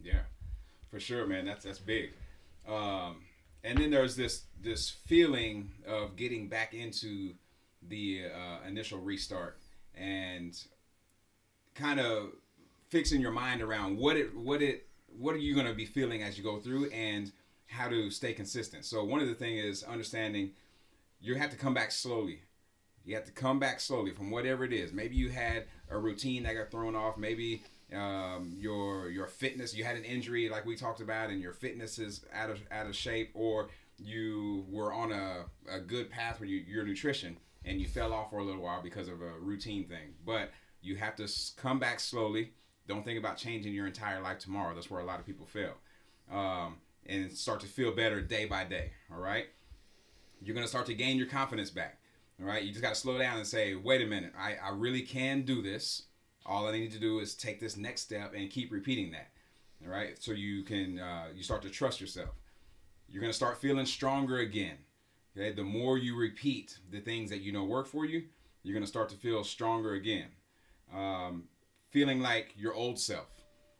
Yeah, 0.03 0.21
for 0.91 0.99
sure, 0.99 1.25
man. 1.25 1.45
That's 1.45 1.65
that's 1.65 1.79
big. 1.79 2.11
Um, 2.67 3.17
and 3.63 3.77
then 3.77 3.91
there's 3.91 4.15
this 4.15 4.43
this 4.61 4.89
feeling 4.89 5.71
of 5.87 6.15
getting 6.15 6.47
back 6.47 6.73
into 6.73 7.33
the 7.87 8.23
uh, 8.25 8.67
initial 8.67 8.99
restart 8.99 9.57
and 9.95 10.63
kind 11.75 11.99
of 11.99 12.31
fixing 12.89 13.21
your 13.21 13.31
mind 13.31 13.61
around 13.61 13.97
what 13.97 14.17
it 14.17 14.35
what 14.35 14.61
it 14.61 14.87
what 15.17 15.33
are 15.33 15.39
you 15.39 15.53
going 15.53 15.65
to 15.65 15.73
be 15.73 15.85
feeling 15.85 16.23
as 16.23 16.37
you 16.37 16.43
go 16.43 16.59
through 16.59 16.89
and 16.91 17.31
how 17.67 17.87
to 17.87 18.09
stay 18.09 18.33
consistent. 18.33 18.85
So 18.85 19.03
one 19.03 19.21
of 19.21 19.27
the 19.27 19.35
things 19.35 19.63
is 19.63 19.83
understanding 19.83 20.51
you 21.21 21.35
have 21.35 21.49
to 21.51 21.57
come 21.57 21.73
back 21.73 21.91
slowly. 21.91 22.41
You 23.05 23.15
have 23.15 23.25
to 23.25 23.31
come 23.31 23.59
back 23.59 23.79
slowly 23.79 24.11
from 24.11 24.31
whatever 24.31 24.63
it 24.63 24.73
is. 24.73 24.91
Maybe 24.93 25.15
you 25.15 25.29
had 25.29 25.65
a 25.89 25.97
routine 25.97 26.43
that 26.43 26.53
got 26.53 26.71
thrown 26.71 26.95
off. 26.95 27.17
Maybe 27.17 27.63
um, 27.95 28.53
your 28.55 29.09
your 29.09 29.27
fitness 29.27 29.75
you 29.75 29.83
had 29.83 29.95
an 29.95 30.03
injury 30.03 30.47
like 30.47 30.65
we 30.65 30.75
talked 30.75 31.01
about 31.01 31.29
and 31.29 31.41
your 31.41 31.53
fitness 31.53 31.97
is 31.97 32.23
out 32.33 32.49
of 32.49 32.59
out 32.71 32.85
of 32.85 32.95
shape 32.95 33.31
or 33.33 33.69
you 34.01 34.65
were 34.69 34.93
on 34.93 35.11
a, 35.11 35.45
a 35.69 35.79
good 35.79 36.09
path 36.09 36.39
with 36.39 36.49
your 36.49 36.85
nutrition 36.85 37.37
and 37.65 37.79
you 37.79 37.87
fell 37.87 38.13
off 38.13 38.29
for 38.29 38.39
a 38.39 38.43
little 38.43 38.61
while 38.61 38.81
because 38.81 39.07
of 39.07 39.21
a 39.21 39.31
routine 39.39 39.85
thing. 39.85 40.13
But 40.25 40.51
you 40.81 40.95
have 40.95 41.15
to 41.17 41.27
come 41.57 41.79
back 41.79 41.99
slowly. 41.99 42.53
Don't 42.87 43.03
think 43.03 43.19
about 43.19 43.37
changing 43.37 43.73
your 43.73 43.85
entire 43.85 44.21
life 44.21 44.39
tomorrow. 44.39 44.73
That's 44.73 44.89
where 44.89 45.01
a 45.01 45.05
lot 45.05 45.19
of 45.19 45.25
people 45.25 45.45
fail. 45.45 45.73
Um, 46.31 46.77
and 47.05 47.31
start 47.31 47.59
to 47.61 47.67
feel 47.67 47.91
better 47.91 48.21
day 48.21 48.45
by 48.45 48.63
day 48.63 48.91
all 49.11 49.19
right? 49.19 49.47
You're 50.41 50.53
going 50.53 50.65
to 50.65 50.69
start 50.69 50.85
to 50.85 50.93
gain 50.93 51.17
your 51.17 51.27
confidence 51.27 51.69
back 51.69 51.99
all 52.39 52.47
right? 52.47 52.63
You 52.63 52.69
just 52.69 52.81
got 52.81 52.93
to 52.93 52.99
slow 52.99 53.17
down 53.17 53.37
and 53.37 53.47
say 53.47 53.75
wait 53.75 54.01
a 54.01 54.05
minute. 54.05 54.33
I, 54.39 54.55
I 54.63 54.69
really 54.69 55.01
can 55.01 55.41
do 55.41 55.61
this 55.61 56.03
all 56.49 56.67
I 56.67 56.71
need 56.71 56.91
to 56.93 56.99
do 56.99 57.19
is 57.19 57.35
take 57.35 57.59
this 57.59 57.77
next 57.77 58.01
step 58.01 58.33
and 58.35 58.49
keep 58.49 58.71
repeating 58.71 59.11
that. 59.11 59.29
All 59.85 59.91
right. 59.91 60.21
So 60.21 60.31
you 60.31 60.63
can 60.63 60.99
uh, 60.99 61.25
you 61.33 61.43
start 61.43 61.61
to 61.61 61.69
trust 61.69 62.01
yourself. 62.01 62.31
You're 63.07 63.21
gonna 63.21 63.33
start 63.33 63.61
feeling 63.61 63.85
stronger 63.85 64.39
again. 64.39 64.77
Okay. 65.37 65.53
The 65.53 65.63
more 65.63 65.97
you 65.97 66.17
repeat 66.17 66.77
the 66.91 66.99
things 66.99 67.29
that 67.29 67.41
you 67.41 67.51
know 67.51 67.63
work 67.63 67.87
for 67.87 68.05
you, 68.05 68.23
you're 68.63 68.73
gonna 68.73 68.87
start 68.87 69.09
to 69.09 69.15
feel 69.15 69.43
stronger 69.43 69.93
again. 69.93 70.27
Um, 70.93 71.43
feeling 71.91 72.19
like 72.19 72.53
your 72.57 72.73
old 72.73 72.99
self. 72.99 73.27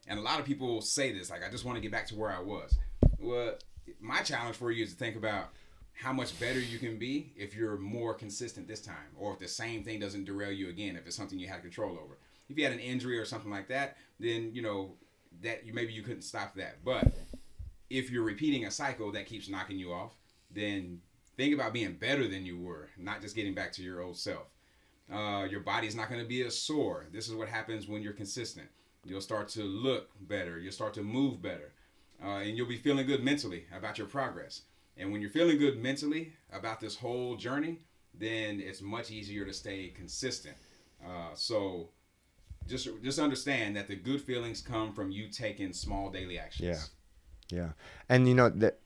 And 0.08 0.20
a 0.20 0.22
lot 0.22 0.40
of 0.40 0.46
people 0.46 0.82
say 0.82 1.12
this, 1.12 1.30
like, 1.30 1.46
I 1.46 1.52
just 1.52 1.66
want 1.66 1.76
to 1.76 1.82
get 1.82 1.92
back 1.92 2.08
to 2.08 2.16
where 2.16 2.32
I 2.32 2.40
was. 2.40 2.78
Well, 3.20 3.56
my 4.00 4.22
challenge 4.22 4.56
for 4.56 4.72
you 4.72 4.84
is 4.84 4.94
to 4.94 4.98
think 4.98 5.16
about 5.16 5.50
how 5.94 6.14
much 6.14 6.40
better 6.40 6.60
you 6.60 6.80
can 6.80 6.98
be 6.98 7.32
if 7.36 7.56
you're 7.56 7.78
more 7.78 8.14
consistent 8.14 8.68
this 8.68 8.82
time, 8.82 8.96
or 9.16 9.34
if 9.34 9.40
the 9.40 9.48
same 9.48 9.84
thing 9.84 10.00
doesn't 10.00 10.26
derail 10.26 10.52
you 10.52 10.70
again, 10.70 10.96
if 10.96 11.06
it's 11.06 11.16
something 11.16 11.38
you 11.38 11.48
had 11.48 11.62
control 11.62 11.92
over 11.92 12.18
if 12.50 12.58
you 12.58 12.64
had 12.64 12.74
an 12.74 12.80
injury 12.80 13.18
or 13.18 13.26
something 13.26 13.52
like 13.52 13.68
that, 13.70 13.98
then 14.20 14.52
you 14.54 14.62
know 14.62 14.96
that 15.42 15.66
you 15.66 15.74
maybe 15.74 15.94
you 15.94 16.02
couldn't 16.02 16.24
stop 16.24 16.56
that. 16.56 16.84
But 16.84 17.14
if 17.90 18.12
you're 18.12 18.24
repeating 18.24 18.66
a 18.66 18.72
cycle 18.72 19.12
that 19.12 19.26
keeps 19.26 19.50
knocking 19.50 19.78
you 19.78 19.94
off, 19.94 20.14
then 20.52 21.00
think 21.38 21.54
about 21.54 21.74
being 21.74 21.94
better 21.94 22.28
than 22.28 22.46
you 22.46 22.60
were, 22.60 22.90
not 22.98 23.22
just 23.22 23.36
getting 23.36 23.54
back 23.54 23.72
to 23.74 23.84
your 23.84 24.02
old 24.02 24.18
self. 24.18 24.48
Uh, 25.12 25.48
your 25.50 25.62
body's 25.62 25.96
not 25.96 26.10
going 26.10 26.22
to 26.22 26.28
be 26.28 26.44
as 26.44 26.58
sore. 26.58 27.08
This 27.12 27.28
is 27.28 27.34
what 27.34 27.48
happens 27.48 27.88
when 27.88 28.02
you're 28.02 28.14
consistent. 28.14 28.68
You'll 29.06 29.22
start 29.22 29.48
to 29.50 29.64
look 29.64 30.10
better. 30.28 30.60
You'll 30.60 30.72
start 30.72 30.94
to 30.96 31.02
move 31.02 31.42
better. 31.42 31.74
Uh, 32.24 32.40
and 32.40 32.58
you'll 32.58 32.68
be 32.68 32.78
feeling 32.78 33.08
good 33.08 33.24
mentally 33.24 33.66
about 33.76 33.98
your 33.98 34.06
progress. 34.06 34.64
And 34.98 35.12
when 35.12 35.22
you're 35.22 35.30
feeling 35.30 35.58
good 35.58 35.82
mentally 35.82 36.34
about 36.52 36.80
this 36.82 36.98
whole 36.98 37.38
journey, 37.38 37.80
then 38.14 38.60
it's 38.60 38.82
much 38.82 39.10
easier 39.10 39.46
to 39.46 39.54
stay 39.54 39.94
consistent. 39.96 40.58
Uh, 41.04 41.34
so 41.34 41.90
just 42.70 42.88
just 43.04 43.20
understand 43.20 43.76
that 43.76 43.88
the 43.88 43.96
good 43.96 44.22
feelings 44.22 44.62
come 44.62 44.94
from 44.94 45.12
you 45.12 45.28
taking 45.30 45.74
small 45.74 46.10
daily 46.12 46.40
actions. 46.40 46.92
Yeah, 47.52 47.58
yeah, 47.58 47.70
and 48.08 48.28
you 48.28 48.36
know 48.36 48.50
that 48.50 48.80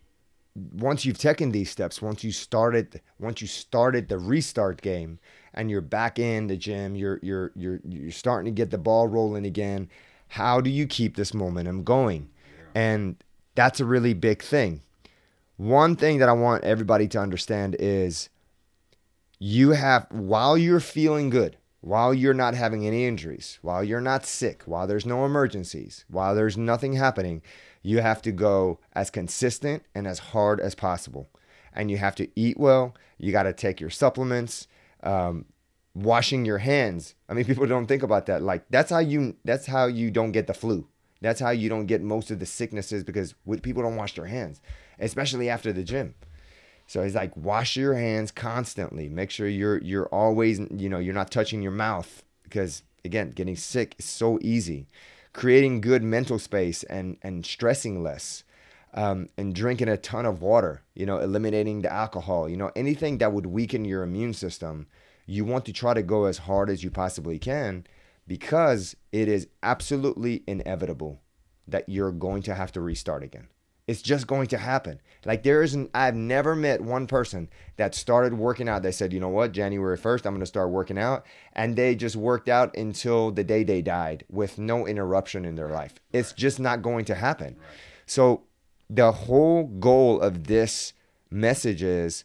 once 0.55 1.03
you've 1.05 1.17
taken 1.17 1.51
these 1.51 1.69
steps, 1.69 2.01
once 2.01 2.23
you 2.23 2.31
started, 2.31 3.01
once 3.19 3.41
you 3.41 3.47
started 3.47 4.07
the 4.07 4.17
restart 4.17 4.81
game, 4.81 5.19
and 5.53 5.69
you're 5.69 5.81
back 5.81 6.19
in 6.19 6.47
the 6.47 6.57
gym, 6.57 6.95
you're 6.95 7.19
you're 7.21 7.51
you're 7.55 7.81
you're 7.87 8.11
starting 8.11 8.53
to 8.53 8.55
get 8.55 8.71
the 8.71 8.77
ball 8.77 9.07
rolling 9.07 9.45
again. 9.45 9.89
How 10.29 10.61
do 10.61 10.69
you 10.69 10.87
keep 10.87 11.15
this 11.15 11.33
momentum 11.33 11.83
going? 11.83 12.29
Yeah. 12.75 12.81
And 12.81 13.15
that's 13.55 13.79
a 13.79 13.85
really 13.85 14.15
big 14.15 14.41
thing. 14.41 14.81
one 15.57 15.95
thing 15.95 16.17
that 16.19 16.29
I 16.29 16.33
want 16.33 16.63
everybody 16.63 17.07
to 17.09 17.19
understand 17.19 17.75
is 17.79 18.29
you 19.39 19.71
have, 19.71 20.07
while 20.09 20.57
you're 20.57 20.79
feeling 20.79 21.29
good, 21.29 21.57
while 21.83 22.13
you're 22.13 22.33
not 22.33 22.55
having 22.55 22.87
any 22.87 23.05
injuries, 23.05 23.59
while 23.61 23.83
you're 23.83 23.99
not 23.99 24.25
sick, 24.25 24.63
while 24.65 24.87
there's 24.87 25.05
no 25.05 25.25
emergencies, 25.25 26.05
while 26.07 26.33
there's 26.33 26.57
nothing 26.57 26.93
happening, 26.93 27.41
you 27.81 27.99
have 27.99 28.21
to 28.21 28.31
go 28.31 28.79
as 28.93 29.09
consistent 29.09 29.83
and 29.93 30.07
as 30.07 30.19
hard 30.19 30.61
as 30.61 30.75
possible. 30.75 31.29
And 31.73 31.91
you 31.91 31.97
have 31.97 32.15
to 32.15 32.29
eat 32.39 32.57
well. 32.57 32.95
You 33.17 33.33
got 33.33 33.43
to 33.43 33.53
take 33.53 33.81
your 33.81 33.89
supplements. 33.89 34.67
Um, 35.01 35.45
washing 35.93 36.45
your 36.45 36.59
hands. 36.59 37.15
I 37.27 37.33
mean, 37.33 37.43
people 37.45 37.67
don't 37.67 37.87
think 37.87 38.01
about 38.01 38.27
that. 38.27 38.41
Like 38.41 38.63
that's 38.69 38.89
how 38.89 38.99
you 38.99 39.35
that's 39.43 39.65
how 39.65 39.87
you 39.87 40.09
don't 40.09 40.31
get 40.31 40.47
the 40.47 40.53
flu. 40.53 40.87
That's 41.21 41.39
how 41.39 41.51
you 41.51 41.69
don't 41.69 41.85
get 41.85 42.01
most 42.01 42.31
of 42.31 42.39
the 42.39 42.45
sicknesses 42.45 43.03
because 43.03 43.35
people 43.61 43.83
don't 43.83 43.95
wash 43.95 44.15
their 44.15 44.25
hands, 44.25 44.61
especially 44.99 45.49
after 45.49 45.71
the 45.71 45.83
gym. 45.83 46.15
So 46.87 47.03
he's 47.03 47.15
like, 47.15 47.35
wash 47.35 47.75
your 47.75 47.95
hands 47.95 48.31
constantly. 48.31 49.09
Make 49.09 49.31
sure 49.31 49.47
you're 49.47 49.81
you're 49.81 50.07
always 50.07 50.59
you 50.59 50.89
know 50.89 50.99
you're 50.99 51.13
not 51.13 51.31
touching 51.31 51.61
your 51.61 51.71
mouth 51.71 52.23
because 52.43 52.83
again, 53.05 53.31
getting 53.31 53.55
sick 53.55 53.95
is 53.99 54.05
so 54.05 54.39
easy. 54.41 54.87
Creating 55.33 55.81
good 55.81 56.03
mental 56.03 56.39
space 56.39 56.83
and 56.83 57.17
and 57.21 57.45
stressing 57.45 58.03
less. 58.03 58.43
Um, 58.95 59.29
and 59.39 59.55
drinking 59.55 59.87
a 59.87 59.97
ton 59.97 60.27
of 60.27 60.43
water, 60.43 60.83
you 60.93 61.07
know, 61.07 61.17
eliminating 61.17 61.81
the 61.81 61.91
alcohol, 61.91 62.47
you 62.47 62.55
know, 62.55 62.71
anything 62.75 63.17
that 63.17 63.33
would 63.33 63.47
weaken 63.47 63.85
your 63.85 64.03
immune 64.03 64.35
system 64.35 64.85
you 65.25 65.45
want 65.45 65.65
to 65.65 65.73
try 65.73 65.93
to 65.93 66.03
go 66.03 66.25
as 66.25 66.39
hard 66.39 66.69
as 66.69 66.83
you 66.83 66.91
possibly 66.91 67.39
can 67.39 67.85
because 68.27 68.95
it 69.11 69.27
is 69.27 69.47
absolutely 69.61 70.43
inevitable 70.47 71.21
that 71.67 71.87
you're 71.87 72.11
going 72.11 72.41
to 72.43 72.53
have 72.53 72.71
to 72.71 72.81
restart 72.81 73.23
again. 73.23 73.47
It's 73.85 74.01
just 74.01 74.27
going 74.27 74.47
to 74.47 74.57
happen. 74.57 75.01
Like 75.25 75.43
there 75.43 75.61
isn't 75.61 75.89
I've 75.93 76.15
never 76.15 76.55
met 76.55 76.81
one 76.81 77.05
person 77.05 77.49
that 77.77 77.95
started 77.95 78.33
working 78.33 78.69
out. 78.69 78.81
They 78.81 78.91
said, 78.91 79.11
"You 79.11 79.19
know 79.19 79.29
what? 79.29 79.51
January 79.51 79.97
1st, 79.97 80.25
I'm 80.25 80.33
going 80.33 80.39
to 80.39 80.45
start 80.45 80.69
working 80.69 80.97
out." 80.97 81.25
And 81.53 81.75
they 81.75 81.95
just 81.95 82.15
worked 82.15 82.47
out 82.47 82.75
until 82.77 83.31
the 83.31 83.43
day 83.43 83.63
they 83.63 83.81
died 83.81 84.23
with 84.29 84.57
no 84.57 84.87
interruption 84.87 85.43
in 85.43 85.55
their 85.55 85.69
life. 85.69 85.95
It's 86.13 86.31
just 86.33 86.59
not 86.59 86.81
going 86.81 87.05
to 87.05 87.15
happen. 87.15 87.57
So 88.05 88.43
the 88.89 89.11
whole 89.11 89.65
goal 89.65 90.21
of 90.21 90.45
this 90.45 90.93
message 91.29 91.83
is 91.83 92.23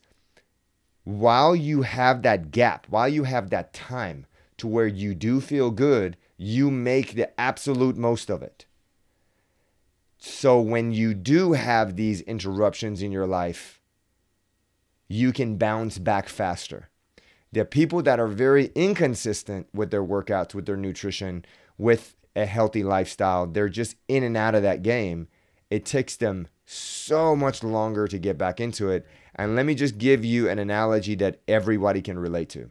while 1.05 1.57
you 1.57 1.83
have 1.83 2.23
that 2.23 2.51
gap, 2.51 2.87
while 2.88 3.09
you 3.09 3.25
have 3.25 3.51
that 3.51 3.73
time 3.73 4.27
to 4.59 4.66
where 4.66 4.87
you 4.87 5.14
do 5.14 5.40
feel 5.40 5.71
good, 5.71 6.16
you 6.37 6.71
make 6.71 7.14
the 7.14 7.40
absolute 7.40 7.97
most 7.97 8.29
of 8.31 8.42
it. 8.42 8.66
So 10.18 10.61
when 10.61 10.92
you 10.92 11.14
do 11.14 11.52
have 11.52 11.96
these 11.96 12.20
interruptions 12.22 13.02
in 13.02 13.12
your 13.12 13.26
life, 13.26 13.81
you 15.09 15.33
can 15.33 15.57
bounce 15.57 15.98
back 15.98 16.28
faster. 16.28 16.90
There 17.50 17.62
are 17.62 17.66
people 17.66 18.02
that 18.02 18.20
are 18.20 18.28
very 18.28 18.70
inconsistent 18.74 19.68
with 19.72 19.90
their 19.90 20.04
workouts, 20.04 20.54
with 20.54 20.66
their 20.66 20.76
nutrition, 20.76 21.44
with 21.78 22.14
a 22.37 22.44
healthy 22.44 22.83
lifestyle. 22.83 23.46
They're 23.46 23.68
just 23.68 23.96
in 24.07 24.22
and 24.22 24.37
out 24.37 24.54
of 24.54 24.62
that 24.62 24.83
game. 24.83 25.28
It 25.70 25.87
takes 25.87 26.16
them 26.16 26.48
so 26.66 27.35
much 27.35 27.64
longer 27.64 28.07
to 28.07 28.18
get 28.18 28.37
back 28.37 28.61
into 28.61 28.90
it. 28.90 29.07
And 29.35 29.57
let 29.57 29.64
me 29.64 29.74
just 29.74 29.98
give 29.98 30.24
you 30.24 30.48
an 30.48 30.59
analogy 30.59 31.14
that 31.16 31.40
everybody 31.48 32.02
can 32.02 32.18
relate 32.18 32.50
to. 32.50 32.68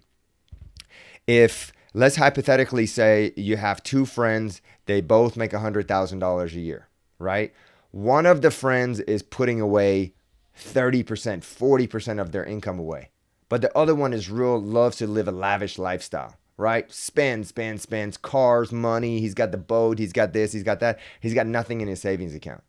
If 1.26 1.72
let's 1.94 2.18
hypothetically 2.18 2.86
say 2.86 3.34
you 3.36 3.58
have 3.58 3.82
two 3.82 4.06
friends, 4.06 4.62
they 4.86 5.02
both 5.02 5.36
make 5.38 5.52
$100,000 5.52 6.54
a 6.54 6.60
year, 6.60 6.88
right? 7.20 7.54
One 7.92 8.26
of 8.26 8.42
the 8.42 8.52
friends 8.52 9.00
is 9.02 9.24
putting 9.24 9.62
away 9.62 10.14
30%, 10.60 11.04
40% 11.04 12.22
of 12.22 12.32
their 12.32 12.44
income 12.44 12.80
away. 12.80 13.10
But 13.50 13.62
the 13.62 13.76
other 13.78 13.96
one 13.96 14.14
is 14.14 14.30
real 14.30 14.62
loves 14.62 14.98
to 14.98 15.08
live 15.08 15.28
a 15.28 15.32
lavish 15.32 15.78
lifestyle, 15.78 16.36
right? 16.58 16.92
Spends, 16.92 17.50
spends, 17.50 17.84
spends, 17.84 18.18
cars, 18.18 18.72
money. 18.72 19.20
He's 19.20 19.34
got 19.34 19.52
the 19.52 19.58
boat, 19.58 20.00
he's 20.00 20.14
got 20.14 20.34
this, 20.34 20.52
he's 20.52 20.64
got 20.64 20.80
that. 20.82 21.00
He's 21.22 21.34
got 21.34 21.48
nothing 21.48 21.82
in 21.82 21.88
his 21.88 22.02
savings 22.02 22.36
account. 22.36 22.64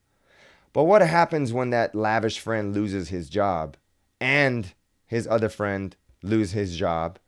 But 0.73 0.85
what 0.85 1.03
happens 1.03 1.53
when 1.53 1.71
that 1.71 1.95
lavish 1.95 2.39
friend 2.39 2.75
loses 2.75 3.09
his 3.09 3.29
job 3.29 3.77
and 4.21 4.73
his 5.07 5.27
other 5.27 5.49
friend 5.49 5.97
lose 6.23 6.53
his 6.53 6.77
job? 6.77 7.19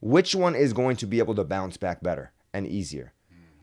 Which 0.00 0.34
one 0.34 0.54
is 0.54 0.72
going 0.72 0.96
to 0.96 1.06
be 1.06 1.18
able 1.18 1.34
to 1.36 1.44
bounce 1.44 1.76
back 1.76 2.02
better 2.02 2.32
and 2.52 2.66
easier? 2.66 3.14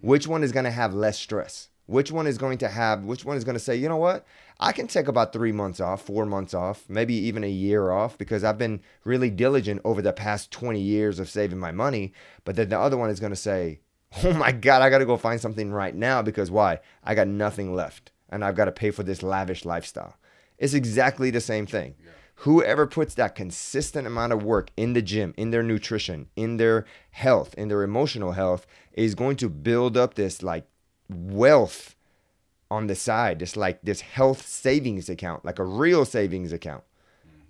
Which 0.01 0.27
one 0.27 0.43
is 0.43 0.51
going 0.51 0.65
to 0.65 0.71
have 0.71 0.93
less 0.93 1.19
stress? 1.19 1.69
Which 1.85 2.11
one 2.11 2.27
is 2.27 2.37
going 2.37 2.59
to 2.59 2.69
have, 2.69 3.03
which 3.03 3.25
one 3.25 3.35
is 3.35 3.43
going 3.43 3.55
to 3.55 3.59
say, 3.59 3.75
you 3.75 3.89
know 3.89 3.97
what? 3.97 4.25
I 4.59 4.71
can 4.71 4.87
take 4.87 5.07
about 5.07 5.33
three 5.33 5.51
months 5.51 5.79
off, 5.81 6.01
four 6.03 6.25
months 6.25 6.53
off, 6.53 6.85
maybe 6.87 7.13
even 7.13 7.43
a 7.43 7.49
year 7.49 7.91
off 7.91 8.17
because 8.17 8.43
I've 8.43 8.57
been 8.57 8.81
really 9.03 9.29
diligent 9.29 9.81
over 9.83 10.01
the 10.01 10.13
past 10.13 10.51
20 10.51 10.79
years 10.79 11.19
of 11.19 11.29
saving 11.29 11.59
my 11.59 11.71
money. 11.71 12.13
But 12.45 12.55
then 12.55 12.69
the 12.69 12.79
other 12.79 12.97
one 12.97 13.09
is 13.09 13.19
going 13.19 13.33
to 13.33 13.35
say, 13.35 13.81
oh 14.23 14.33
my 14.33 14.51
God, 14.51 14.81
I 14.81 14.89
got 14.89 14.99
to 14.99 15.05
go 15.05 15.17
find 15.17 15.41
something 15.41 15.71
right 15.71 15.93
now 15.93 16.21
because 16.21 16.49
why? 16.49 16.79
I 17.03 17.15
got 17.15 17.27
nothing 17.27 17.75
left 17.75 18.11
and 18.29 18.45
I've 18.45 18.55
got 18.55 18.65
to 18.65 18.71
pay 18.71 18.91
for 18.91 19.03
this 19.03 19.21
lavish 19.21 19.65
lifestyle. 19.65 20.15
It's 20.57 20.73
exactly 20.73 21.29
the 21.31 21.41
same 21.41 21.65
thing. 21.65 21.95
Yeah. 21.99 22.11
Whoever 22.37 22.87
puts 22.87 23.15
that 23.15 23.35
consistent 23.35 24.07
amount 24.07 24.33
of 24.33 24.43
work 24.43 24.71
in 24.75 24.93
the 24.93 25.01
gym, 25.01 25.33
in 25.37 25.51
their 25.51 25.63
nutrition, 25.63 26.29
in 26.35 26.57
their 26.57 26.85
health, 27.11 27.53
in 27.55 27.67
their 27.67 27.83
emotional 27.83 28.31
health, 28.31 28.65
is 28.93 29.15
going 29.15 29.35
to 29.37 29.49
build 29.49 29.97
up 29.97 30.15
this 30.15 30.41
like 30.41 30.65
wealth 31.15 31.95
on 32.69 32.87
the 32.87 32.95
side, 32.95 33.39
this 33.39 33.55
like 33.55 33.81
this 33.81 34.01
health 34.01 34.47
savings 34.47 35.09
account, 35.09 35.45
like 35.45 35.59
a 35.59 35.65
real 35.65 36.05
savings 36.05 36.51
account 36.51 36.83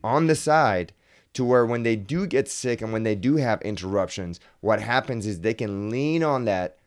on 0.03 0.27
the 0.27 0.35
side 0.35 0.93
to 1.33 1.43
where 1.43 1.65
when 1.65 1.83
they 1.83 1.95
do 1.95 2.27
get 2.27 2.47
sick 2.47 2.81
and 2.81 2.93
when 2.93 3.03
they 3.03 3.15
do 3.15 3.37
have 3.37 3.61
interruptions, 3.61 4.39
what 4.59 4.81
happens 4.81 5.25
is 5.25 5.39
they 5.39 5.53
can 5.53 5.89
lean 5.89 6.23
on 6.23 6.45
that, 6.45 6.77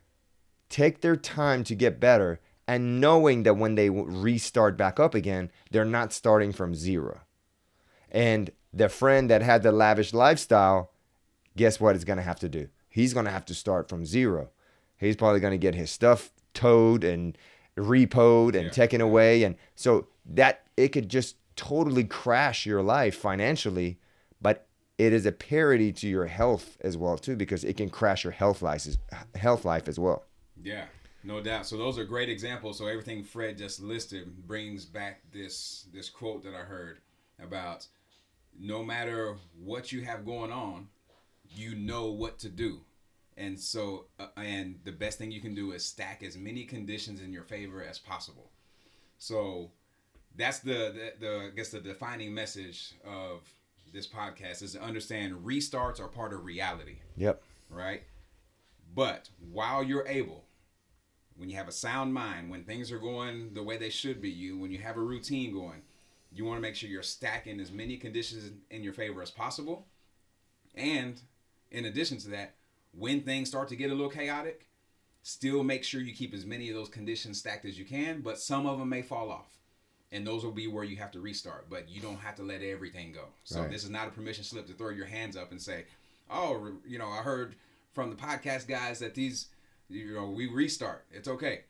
take 0.68 1.00
their 1.00 1.16
time 1.16 1.64
to 1.64 1.74
get 1.74 1.98
better, 1.98 2.40
and 2.68 3.00
knowing 3.00 3.42
that 3.42 3.56
when 3.56 3.74
they 3.74 3.90
restart 3.90 4.76
back 4.76 5.00
up 5.00 5.14
again, 5.14 5.50
they're 5.70 5.84
not 5.84 6.12
starting 6.12 6.52
from 6.52 6.74
zero. 6.74 7.20
And 8.10 8.50
the 8.72 8.88
friend 8.88 9.30
that 9.30 9.42
had 9.42 9.62
the 9.62 9.72
lavish 9.72 10.12
lifestyle, 10.12 10.92
guess 11.56 11.80
what 11.80 11.96
he's 11.96 12.04
going 12.04 12.18
to 12.18 12.22
have 12.22 12.40
to 12.40 12.48
do? 12.48 12.68
He's 12.88 13.14
going 13.14 13.26
to 13.26 13.32
have 13.32 13.44
to 13.46 13.54
start 13.54 13.88
from 13.88 14.06
zero. 14.06 14.50
He's 14.96 15.16
probably 15.16 15.40
going 15.40 15.52
to 15.52 15.58
get 15.58 15.74
his 15.74 15.90
stuff 15.90 16.30
towed 16.56 17.04
and 17.04 17.38
repoed 17.76 18.54
and 18.56 18.64
yeah. 18.64 18.70
taken 18.70 19.00
away. 19.00 19.44
And 19.44 19.56
so 19.74 20.08
that 20.24 20.64
it 20.76 20.88
could 20.88 21.08
just 21.08 21.36
totally 21.54 22.04
crash 22.04 22.66
your 22.66 22.82
life 22.82 23.16
financially, 23.16 23.98
but 24.40 24.66
it 24.98 25.12
is 25.12 25.26
a 25.26 25.32
parity 25.32 25.92
to 25.92 26.08
your 26.08 26.26
health 26.26 26.76
as 26.80 26.96
well 26.96 27.18
too, 27.18 27.36
because 27.36 27.64
it 27.64 27.76
can 27.76 27.88
crash 27.88 28.24
your 28.24 28.32
health 28.32 28.62
life, 28.62 28.86
health 29.34 29.64
life 29.64 29.88
as 29.88 29.98
well. 29.98 30.24
Yeah. 30.62 30.86
No 31.22 31.40
doubt. 31.40 31.66
So 31.66 31.76
those 31.76 31.98
are 31.98 32.04
great 32.04 32.28
examples. 32.28 32.78
So 32.78 32.86
everything 32.86 33.24
Fred 33.24 33.58
just 33.58 33.82
listed 33.82 34.46
brings 34.46 34.84
back 34.84 35.22
this 35.32 35.86
this 35.92 36.08
quote 36.08 36.44
that 36.44 36.54
I 36.54 36.60
heard 36.60 37.00
about 37.42 37.86
no 38.58 38.82
matter 38.82 39.36
what 39.58 39.92
you 39.92 40.02
have 40.02 40.24
going 40.24 40.52
on, 40.52 40.88
you 41.50 41.74
know 41.74 42.06
what 42.06 42.38
to 42.40 42.48
do. 42.48 42.80
And 43.36 43.58
so 43.58 44.06
uh, 44.18 44.28
and 44.36 44.78
the 44.84 44.92
best 44.92 45.18
thing 45.18 45.30
you 45.30 45.40
can 45.40 45.54
do 45.54 45.72
is 45.72 45.84
stack 45.84 46.22
as 46.22 46.36
many 46.36 46.64
conditions 46.64 47.20
in 47.20 47.32
your 47.32 47.44
favor 47.44 47.84
as 47.84 47.98
possible. 47.98 48.50
So 49.18 49.70
that's 50.36 50.60
the, 50.60 51.12
the, 51.20 51.26
the 51.26 51.36
I 51.46 51.50
guess 51.54 51.70
the 51.70 51.80
defining 51.80 52.34
message 52.34 52.94
of 53.04 53.48
this 53.92 54.06
podcast 54.06 54.62
is 54.62 54.72
to 54.72 54.82
understand 54.82 55.34
restarts 55.44 56.00
are 56.00 56.08
part 56.08 56.32
of 56.32 56.44
reality. 56.44 56.96
Yep. 57.16 57.42
Right? 57.70 58.02
But 58.94 59.28
while 59.52 59.82
you're 59.82 60.06
able 60.06 60.46
when 61.36 61.50
you 61.50 61.56
have 61.56 61.68
a 61.68 61.72
sound 61.72 62.14
mind, 62.14 62.50
when 62.50 62.64
things 62.64 62.90
are 62.90 62.98
going 62.98 63.52
the 63.54 63.62
way 63.62 63.76
they 63.76 63.90
should 63.90 64.20
be, 64.20 64.30
you 64.30 64.58
when 64.58 64.70
you 64.70 64.78
have 64.78 64.96
a 64.96 65.00
routine 65.00 65.52
going, 65.52 65.82
you 66.32 66.44
want 66.44 66.56
to 66.56 66.62
make 66.62 66.74
sure 66.74 66.88
you're 66.88 67.02
stacking 67.02 67.60
as 67.60 67.70
many 67.70 67.96
conditions 67.96 68.50
in 68.70 68.82
your 68.82 68.92
favor 68.92 69.22
as 69.22 69.30
possible. 69.30 69.86
And 70.74 71.20
in 71.70 71.84
addition 71.84 72.18
to 72.18 72.28
that, 72.30 72.55
when 72.96 73.22
things 73.22 73.48
start 73.48 73.68
to 73.68 73.76
get 73.76 73.90
a 73.90 73.94
little 73.94 74.10
chaotic, 74.10 74.68
still 75.22 75.62
make 75.62 75.84
sure 75.84 76.00
you 76.00 76.14
keep 76.14 76.34
as 76.34 76.46
many 76.46 76.68
of 76.68 76.74
those 76.74 76.88
conditions 76.88 77.38
stacked 77.38 77.64
as 77.64 77.78
you 77.78 77.84
can, 77.84 78.20
but 78.20 78.38
some 78.38 78.66
of 78.66 78.78
them 78.78 78.88
may 78.88 79.02
fall 79.02 79.30
off. 79.30 79.58
And 80.12 80.24
those 80.24 80.44
will 80.44 80.52
be 80.52 80.68
where 80.68 80.84
you 80.84 80.96
have 80.96 81.10
to 81.12 81.20
restart, 81.20 81.68
but 81.68 81.88
you 81.88 82.00
don't 82.00 82.20
have 82.20 82.36
to 82.36 82.42
let 82.42 82.62
everything 82.62 83.12
go. 83.12 83.24
So 83.42 83.62
right. 83.62 83.70
this 83.70 83.82
is 83.82 83.90
not 83.90 84.06
a 84.06 84.12
permission 84.12 84.44
slip 84.44 84.66
to 84.68 84.72
throw 84.72 84.90
your 84.90 85.06
hands 85.06 85.36
up 85.36 85.50
and 85.50 85.60
say, 85.60 85.86
"Oh, 86.30 86.74
you 86.86 86.96
know, 86.96 87.08
I 87.08 87.22
heard 87.22 87.56
from 87.92 88.10
the 88.10 88.16
podcast 88.16 88.68
guys 88.68 89.00
that 89.00 89.16
these 89.16 89.48
you 89.88 90.14
know, 90.14 90.26
we 90.26 90.46
restart. 90.46 91.04
It's 91.12 91.28
okay. 91.28 91.64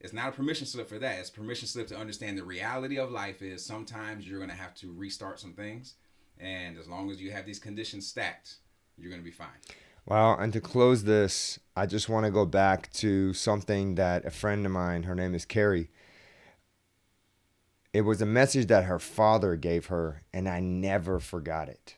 It's 0.00 0.12
not 0.12 0.28
a 0.28 0.32
permission 0.32 0.66
slip 0.66 0.88
for 0.88 0.98
that. 0.98 1.18
It's 1.18 1.30
permission 1.30 1.68
slip 1.68 1.86
to 1.88 1.96
understand 1.96 2.38
the 2.38 2.44
reality 2.44 2.98
of 2.98 3.10
life 3.10 3.42
is 3.42 3.64
sometimes 3.64 4.26
you're 4.26 4.38
going 4.38 4.50
to 4.50 4.56
have 4.56 4.74
to 4.76 4.92
restart 4.92 5.40
some 5.40 5.52
things. 5.52 5.94
And 6.38 6.78
as 6.78 6.88
long 6.88 7.10
as 7.10 7.20
you 7.20 7.30
have 7.32 7.44
these 7.44 7.58
conditions 7.58 8.06
stacked, 8.06 8.56
you're 8.96 9.10
going 9.10 9.20
to 9.20 9.24
be 9.24 9.30
fine. 9.30 9.48
Well, 10.06 10.34
and 10.38 10.52
to 10.52 10.60
close 10.60 11.04
this, 11.04 11.58
I 11.76 11.86
just 11.86 12.08
want 12.08 12.26
to 12.26 12.32
go 12.32 12.46
back 12.46 12.92
to 12.94 13.32
something 13.32 13.94
that 13.94 14.24
a 14.24 14.30
friend 14.30 14.66
of 14.66 14.72
mine, 14.72 15.04
her 15.04 15.14
name 15.14 15.34
is 15.34 15.44
Carrie, 15.44 15.90
it 17.92 18.02
was 18.02 18.22
a 18.22 18.26
message 18.26 18.66
that 18.68 18.84
her 18.84 18.98
father 18.98 19.56
gave 19.56 19.86
her, 19.86 20.22
and 20.32 20.48
I 20.48 20.60
never 20.60 21.18
forgot 21.20 21.68
it. 21.68 21.96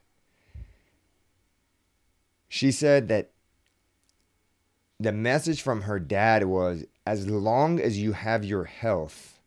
She 2.49 2.71
said 2.71 3.09
that 3.09 3.31
the 4.99 5.13
message 5.13 5.63
from 5.63 5.83
her 5.83 5.99
dad 5.99 6.45
was 6.45 6.85
as 7.07 7.27
long 7.27 7.81
as 7.81 7.99
you 7.99 8.13
have 8.13 8.45
your 8.45 8.65
health, 8.65 9.41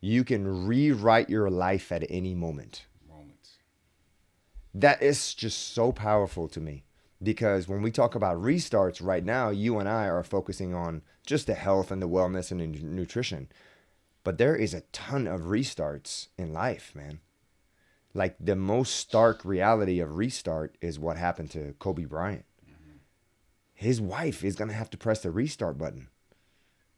you 0.00 0.24
can 0.24 0.66
rewrite 0.66 1.28
your 1.28 1.50
life 1.50 1.92
at 1.92 2.04
any 2.08 2.34
moment. 2.34 2.86
Moments. 3.08 3.58
That 4.74 5.02
is 5.02 5.34
just 5.34 5.74
so 5.74 5.92
powerful 5.92 6.48
to 6.48 6.60
me 6.60 6.84
because 7.22 7.68
when 7.68 7.82
we 7.82 7.90
talk 7.90 8.14
about 8.14 8.40
restarts 8.40 9.04
right 9.04 9.24
now, 9.24 9.50
you 9.50 9.78
and 9.78 9.88
I 9.88 10.06
are 10.08 10.24
focusing 10.24 10.74
on 10.74 11.02
just 11.24 11.46
the 11.46 11.54
health 11.54 11.90
and 11.90 12.02
the 12.02 12.08
wellness 12.08 12.50
and 12.50 12.60
the 12.60 12.66
nutrition. 12.66 13.48
But 14.24 14.38
there 14.38 14.56
is 14.56 14.74
a 14.74 14.82
ton 14.92 15.26
of 15.26 15.42
restarts 15.42 16.28
in 16.38 16.52
life, 16.52 16.94
man. 16.94 17.20
Like 18.14 18.36
the 18.38 18.56
most 18.56 18.96
stark 18.96 19.44
reality 19.44 20.00
of 20.00 20.16
restart 20.16 20.76
is 20.80 20.98
what 20.98 21.16
happened 21.16 21.50
to 21.52 21.74
Kobe 21.78 22.04
Bryant. 22.04 22.44
His 23.74 24.00
wife 24.00 24.44
is 24.44 24.54
going 24.54 24.68
to 24.68 24.76
have 24.76 24.90
to 24.90 24.96
press 24.96 25.20
the 25.20 25.32
restart 25.32 25.76
button. 25.76 26.08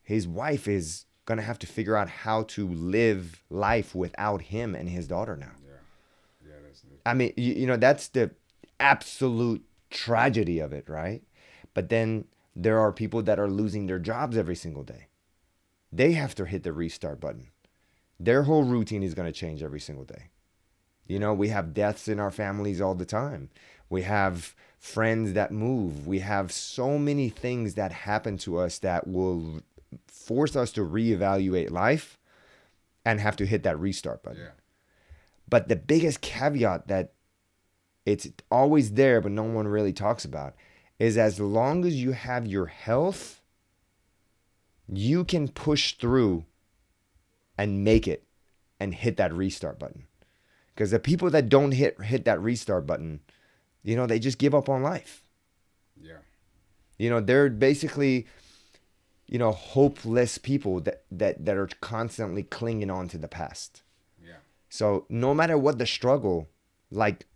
His 0.02 0.28
wife 0.28 0.68
is 0.68 1.06
going 1.24 1.38
to 1.38 1.44
have 1.44 1.58
to 1.60 1.66
figure 1.66 1.96
out 1.96 2.08
how 2.10 2.42
to 2.42 2.68
live 2.68 3.42
life 3.48 3.94
without 3.94 4.42
him 4.42 4.74
and 4.74 4.88
his 4.90 5.06
daughter 5.06 5.34
now. 5.34 5.52
Yeah. 5.64 6.50
Yeah, 6.50 6.56
that's 6.62 6.82
I 7.06 7.14
mean, 7.14 7.32
you, 7.38 7.54
you 7.54 7.66
know, 7.66 7.78
that's 7.78 8.08
the 8.08 8.32
absolute 8.78 9.64
tragedy 9.94 10.58
of 10.58 10.72
it, 10.72 10.88
right? 10.88 11.22
But 11.72 11.88
then 11.88 12.26
there 12.54 12.78
are 12.78 12.92
people 12.92 13.22
that 13.22 13.38
are 13.38 13.48
losing 13.48 13.86
their 13.86 13.98
jobs 13.98 14.36
every 14.36 14.56
single 14.56 14.82
day. 14.82 15.06
They 15.90 16.12
have 16.12 16.34
to 16.34 16.44
hit 16.44 16.64
the 16.64 16.72
restart 16.72 17.20
button. 17.20 17.48
Their 18.20 18.42
whole 18.42 18.64
routine 18.64 19.02
is 19.02 19.14
going 19.14 19.32
to 19.32 19.38
change 19.38 19.62
every 19.62 19.80
single 19.80 20.04
day. 20.04 20.30
You 21.06 21.18
know, 21.18 21.32
we 21.32 21.48
have 21.48 21.74
deaths 21.74 22.08
in 22.08 22.18
our 22.18 22.30
families 22.30 22.80
all 22.80 22.94
the 22.94 23.04
time. 23.04 23.50
We 23.88 24.02
have 24.02 24.54
friends 24.78 25.32
that 25.34 25.52
move. 25.52 26.06
We 26.06 26.20
have 26.20 26.52
so 26.52 26.98
many 26.98 27.28
things 27.28 27.74
that 27.74 27.92
happen 27.92 28.36
to 28.38 28.58
us 28.58 28.78
that 28.80 29.06
will 29.06 29.60
force 30.06 30.56
us 30.56 30.72
to 30.72 30.80
reevaluate 30.82 31.70
life 31.70 32.18
and 33.04 33.20
have 33.20 33.36
to 33.36 33.46
hit 33.46 33.62
that 33.62 33.78
restart 33.78 34.22
button. 34.22 34.42
yeah. 34.42 34.50
But 35.48 35.68
the 35.68 35.76
biggest 35.76 36.20
caveat 36.20 36.88
that 36.88 37.12
it's 38.04 38.28
always 38.50 38.92
there, 38.92 39.20
but 39.20 39.32
no 39.32 39.44
one 39.44 39.66
really 39.68 39.92
talks 39.92 40.24
about, 40.24 40.54
is 40.98 41.16
as 41.16 41.40
long 41.40 41.84
as 41.84 42.00
you 42.02 42.12
have 42.12 42.46
your 42.46 42.66
health, 42.66 43.40
you 44.88 45.24
can 45.24 45.48
push 45.48 45.94
through 45.94 46.44
and 47.56 47.84
make 47.84 48.06
it 48.06 48.24
and 48.78 48.94
hit 48.94 49.16
that 49.16 49.32
restart 49.32 49.78
button. 49.78 50.06
Because 50.74 50.90
the 50.90 50.98
people 50.98 51.30
that 51.30 51.48
don't 51.48 51.72
hit 51.72 52.00
hit 52.02 52.24
that 52.24 52.40
restart 52.40 52.86
button, 52.86 53.20
you 53.82 53.96
know, 53.96 54.06
they 54.06 54.18
just 54.18 54.38
give 54.38 54.54
up 54.54 54.68
on 54.68 54.82
life. 54.82 55.22
Yeah. 56.00 56.18
You 56.98 57.10
know, 57.10 57.20
they're 57.20 57.48
basically, 57.48 58.26
you 59.26 59.38
know, 59.38 59.52
hopeless 59.52 60.36
people 60.36 60.80
that 60.80 61.04
that 61.12 61.44
that 61.44 61.56
are 61.56 61.68
constantly 61.80 62.42
clinging 62.42 62.90
on 62.90 63.08
to 63.08 63.18
the 63.18 63.28
past. 63.28 63.82
Yeah. 64.22 64.38
So 64.68 65.06
no 65.08 65.32
matter 65.32 65.56
what 65.56 65.78
the 65.78 65.86
struggle, 65.86 66.48
like, 66.90 67.26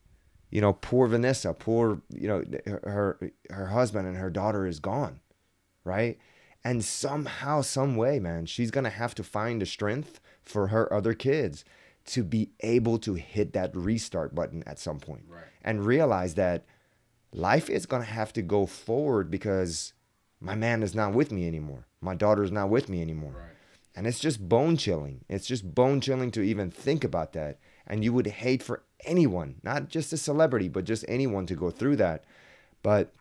you 0.51 0.61
know, 0.61 0.73
poor 0.73 1.07
Vanessa, 1.09 1.53
poor, 1.55 2.01
you 2.11 2.29
know, 2.29 2.45
her 2.85 3.19
her 3.51 3.67
husband 3.67 4.07
and 4.09 4.17
her 4.17 4.31
daughter 4.31 4.67
is 4.67 4.81
gone, 4.81 5.21
right? 5.85 6.19
And 6.65 6.85
somehow, 6.85 7.63
some 7.63 7.97
way, 7.97 8.19
man, 8.19 8.47
she's 8.47 8.71
gonna 8.71 8.91
have 8.91 9.15
to 9.17 9.23
find 9.23 9.61
the 9.63 9.67
strength 9.67 10.21
for 10.43 10.69
her 10.69 10.93
other 10.93 11.15
kids 11.15 11.65
to 12.07 12.25
be 12.25 12.51
able 12.61 12.99
to 13.01 13.15
hit 13.15 13.53
that 13.53 13.75
restart 13.77 14.35
button 14.35 14.63
at 14.67 14.79
some 14.79 14.99
point 14.99 15.25
Right. 15.29 15.45
and 15.63 15.85
realize 15.85 16.35
that 16.35 16.65
life 17.33 17.69
is 17.69 17.87
gonna 17.87 18.05
have 18.05 18.33
to 18.33 18.43
go 18.43 18.65
forward 18.67 19.31
because 19.31 19.93
my 20.41 20.55
man 20.55 20.83
is 20.83 20.95
not 20.95 21.13
with 21.13 21.31
me 21.31 21.47
anymore. 21.47 21.87
My 22.01 22.15
daughter 22.15 22.43
is 22.43 22.53
not 22.53 22.71
with 22.71 22.89
me 22.89 23.03
anymore. 23.03 23.33
Right. 23.37 23.55
And 23.95 24.07
it's 24.07 24.21
just 24.21 24.49
bone 24.49 24.77
chilling. 24.77 25.25
It's 25.29 25.47
just 25.47 25.75
bone 25.75 26.01
chilling 26.01 26.31
to 26.33 26.43
even 26.43 26.71
think 26.71 27.03
about 27.05 27.33
that. 27.33 27.59
And 27.87 28.05
you 28.05 28.13
would 28.13 28.27
hate 28.29 28.63
for 28.63 28.85
anyone, 29.05 29.57
not 29.63 29.89
just 29.89 30.13
a 30.13 30.17
celebrity, 30.17 30.69
but 30.69 30.85
just 30.85 31.05
anyone 31.09 31.47
to 31.47 31.55
go 31.55 31.71
through 31.71 31.97
that. 31.97 32.25
But 32.83 33.13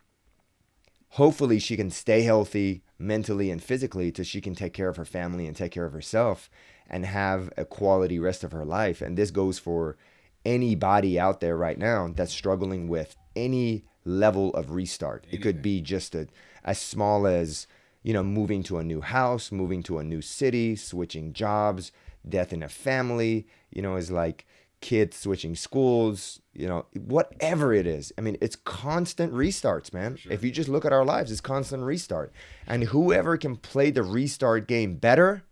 hopefully 1.10 1.58
she 1.58 1.76
can 1.76 1.90
stay 1.90 2.22
healthy 2.22 2.82
mentally 2.98 3.50
and 3.50 3.62
physically 3.62 4.10
till 4.10 4.24
she 4.24 4.40
can 4.40 4.54
take 4.54 4.72
care 4.72 4.88
of 4.88 4.96
her 4.96 5.04
family 5.04 5.46
and 5.46 5.56
take 5.56 5.72
care 5.72 5.86
of 5.86 5.92
herself 5.92 6.50
and 6.88 7.04
have 7.06 7.50
a 7.56 7.64
quality 7.64 8.18
rest 8.18 8.44
of 8.44 8.52
her 8.52 8.64
life. 8.64 9.00
And 9.00 9.16
this 9.16 9.30
goes 9.30 9.58
for 9.58 9.96
anybody 10.44 11.18
out 11.18 11.40
there 11.40 11.56
right 11.56 11.78
now 11.78 12.08
that's 12.14 12.32
struggling 12.32 12.88
with 12.88 13.16
any 13.36 13.84
level 14.04 14.50
of 14.54 14.70
restart. 14.70 15.26
It 15.30 15.38
could 15.38 15.60
be 15.62 15.80
just 15.80 16.14
a, 16.14 16.28
as 16.64 16.80
small 16.80 17.26
as, 17.26 17.66
you 18.02 18.12
know, 18.12 18.22
moving 18.22 18.62
to 18.64 18.78
a 18.78 18.84
new 18.84 19.00
house, 19.00 19.52
moving 19.52 19.82
to 19.84 19.98
a 19.98 20.04
new 20.04 20.22
city, 20.22 20.76
switching 20.76 21.32
jobs, 21.32 21.92
death 22.26 22.52
in 22.52 22.62
a 22.62 22.68
family, 22.68 23.46
you 23.70 23.82
know, 23.82 23.96
is 23.96 24.10
like 24.10 24.46
kids 24.80 25.16
switching 25.16 25.54
schools, 25.56 26.40
you 26.52 26.66
know, 26.66 26.86
whatever 26.94 27.72
it 27.72 27.86
is. 27.86 28.12
I 28.16 28.20
mean, 28.20 28.36
it's 28.40 28.56
constant 28.56 29.32
restarts, 29.32 29.92
man. 29.92 30.16
Sure. 30.16 30.32
If 30.32 30.44
you 30.44 30.50
just 30.50 30.68
look 30.68 30.84
at 30.84 30.92
our 30.92 31.04
lives, 31.04 31.30
it's 31.32 31.40
constant 31.40 31.82
restart. 31.82 32.32
And 32.66 32.84
whoever 32.84 33.36
can 33.36 33.56
play 33.56 33.90
the 33.90 34.02
restart 34.02 34.68
game 34.68 34.96
better 34.96 35.42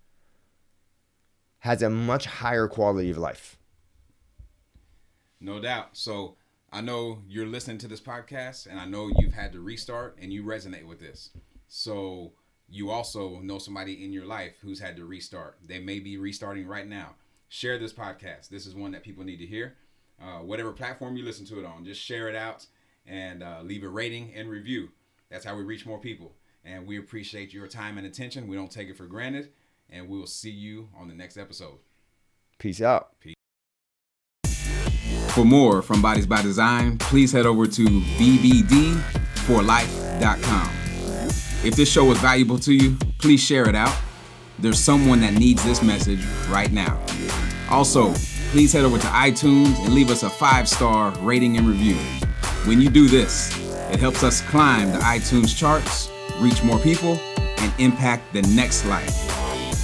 has 1.60 1.82
a 1.82 1.90
much 1.90 2.26
higher 2.26 2.68
quality 2.68 3.10
of 3.10 3.18
life. 3.18 3.58
No 5.40 5.60
doubt. 5.60 5.90
So 5.92 6.36
I 6.72 6.80
know 6.80 7.22
you're 7.28 7.46
listening 7.46 7.78
to 7.78 7.88
this 7.88 8.00
podcast, 8.00 8.66
and 8.66 8.78
I 8.78 8.86
know 8.86 9.10
you've 9.18 9.34
had 9.34 9.52
to 9.52 9.60
restart, 9.60 10.16
and 10.20 10.32
you 10.32 10.44
resonate 10.44 10.86
with 10.86 11.00
this. 11.00 11.30
So 11.68 12.32
you 12.68 12.90
also 12.90 13.40
know 13.40 13.58
somebody 13.58 14.04
in 14.04 14.12
your 14.12 14.26
life 14.26 14.54
who's 14.60 14.80
had 14.80 14.96
to 14.96 15.04
restart. 15.04 15.58
They 15.64 15.78
may 15.78 16.00
be 16.00 16.16
restarting 16.16 16.66
right 16.66 16.86
now. 16.86 17.14
Share 17.48 17.78
this 17.78 17.92
podcast. 17.92 18.48
This 18.48 18.66
is 18.66 18.74
one 18.74 18.92
that 18.92 19.02
people 19.02 19.24
need 19.24 19.38
to 19.38 19.46
hear. 19.46 19.74
Uh, 20.20 20.38
whatever 20.38 20.72
platform 20.72 21.16
you 21.16 21.24
listen 21.24 21.46
to 21.46 21.58
it 21.58 21.64
on, 21.64 21.84
just 21.84 22.00
share 22.00 22.28
it 22.28 22.34
out 22.34 22.66
and 23.06 23.42
uh, 23.42 23.60
leave 23.62 23.84
a 23.84 23.88
rating 23.88 24.32
and 24.34 24.48
review. 24.48 24.88
That's 25.30 25.44
how 25.44 25.56
we 25.56 25.62
reach 25.62 25.86
more 25.86 25.98
people. 25.98 26.34
And 26.64 26.86
we 26.86 26.98
appreciate 26.98 27.52
your 27.52 27.68
time 27.68 27.98
and 27.98 28.06
attention. 28.06 28.48
We 28.48 28.56
don't 28.56 28.70
take 28.70 28.88
it 28.88 28.96
for 28.96 29.06
granted. 29.06 29.50
And 29.88 30.08
we 30.08 30.18
will 30.18 30.26
see 30.26 30.50
you 30.50 30.88
on 30.98 31.06
the 31.06 31.14
next 31.14 31.36
episode. 31.36 31.78
Peace 32.58 32.80
out. 32.80 33.10
Peace. 33.20 33.36
For 35.28 35.44
more 35.44 35.82
from 35.82 36.02
Bodies 36.02 36.26
by 36.26 36.42
Design, 36.42 36.98
please 36.98 37.30
head 37.30 37.46
over 37.46 37.66
to 37.66 37.84
bbdforlife.com. 37.84 40.70
If 41.64 41.76
this 41.76 41.90
show 41.90 42.06
was 42.06 42.18
valuable 42.18 42.58
to 42.60 42.72
you, 42.72 42.96
please 43.18 43.40
share 43.40 43.68
it 43.68 43.76
out. 43.76 43.94
There's 44.58 44.78
someone 44.78 45.20
that 45.20 45.34
needs 45.34 45.62
this 45.64 45.82
message 45.82 46.24
right 46.48 46.72
now. 46.72 47.04
Also, 47.70 48.14
please 48.52 48.72
head 48.72 48.84
over 48.84 48.98
to 48.98 49.06
iTunes 49.08 49.78
and 49.84 49.92
leave 49.92 50.10
us 50.10 50.22
a 50.22 50.30
five 50.30 50.66
star 50.66 51.10
rating 51.18 51.58
and 51.58 51.68
review. 51.68 51.96
When 52.64 52.80
you 52.80 52.88
do 52.88 53.06
this, 53.06 53.54
it 53.90 54.00
helps 54.00 54.22
us 54.22 54.40
climb 54.40 54.92
the 54.92 54.98
iTunes 54.98 55.54
charts, 55.54 56.10
reach 56.38 56.62
more 56.62 56.78
people, 56.78 57.18
and 57.36 57.72
impact 57.78 58.32
the 58.32 58.42
next 58.54 58.86
life. 58.86 59.14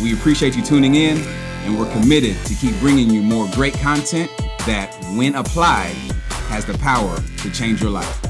We 0.01 0.15
appreciate 0.15 0.57
you 0.57 0.63
tuning 0.63 0.95
in, 0.95 1.19
and 1.65 1.79
we're 1.79 1.93
committed 1.93 2.37
to 2.47 2.55
keep 2.55 2.75
bringing 2.81 3.11
you 3.11 3.23
more 3.23 3.49
great 3.53 3.75
content 3.75 4.31
that, 4.67 4.97
when 5.15 5.35
applied, 5.35 5.95
has 6.49 6.65
the 6.65 6.79
power 6.79 7.17
to 7.39 7.51
change 7.53 7.83
your 7.83 7.91
life. 7.91 8.22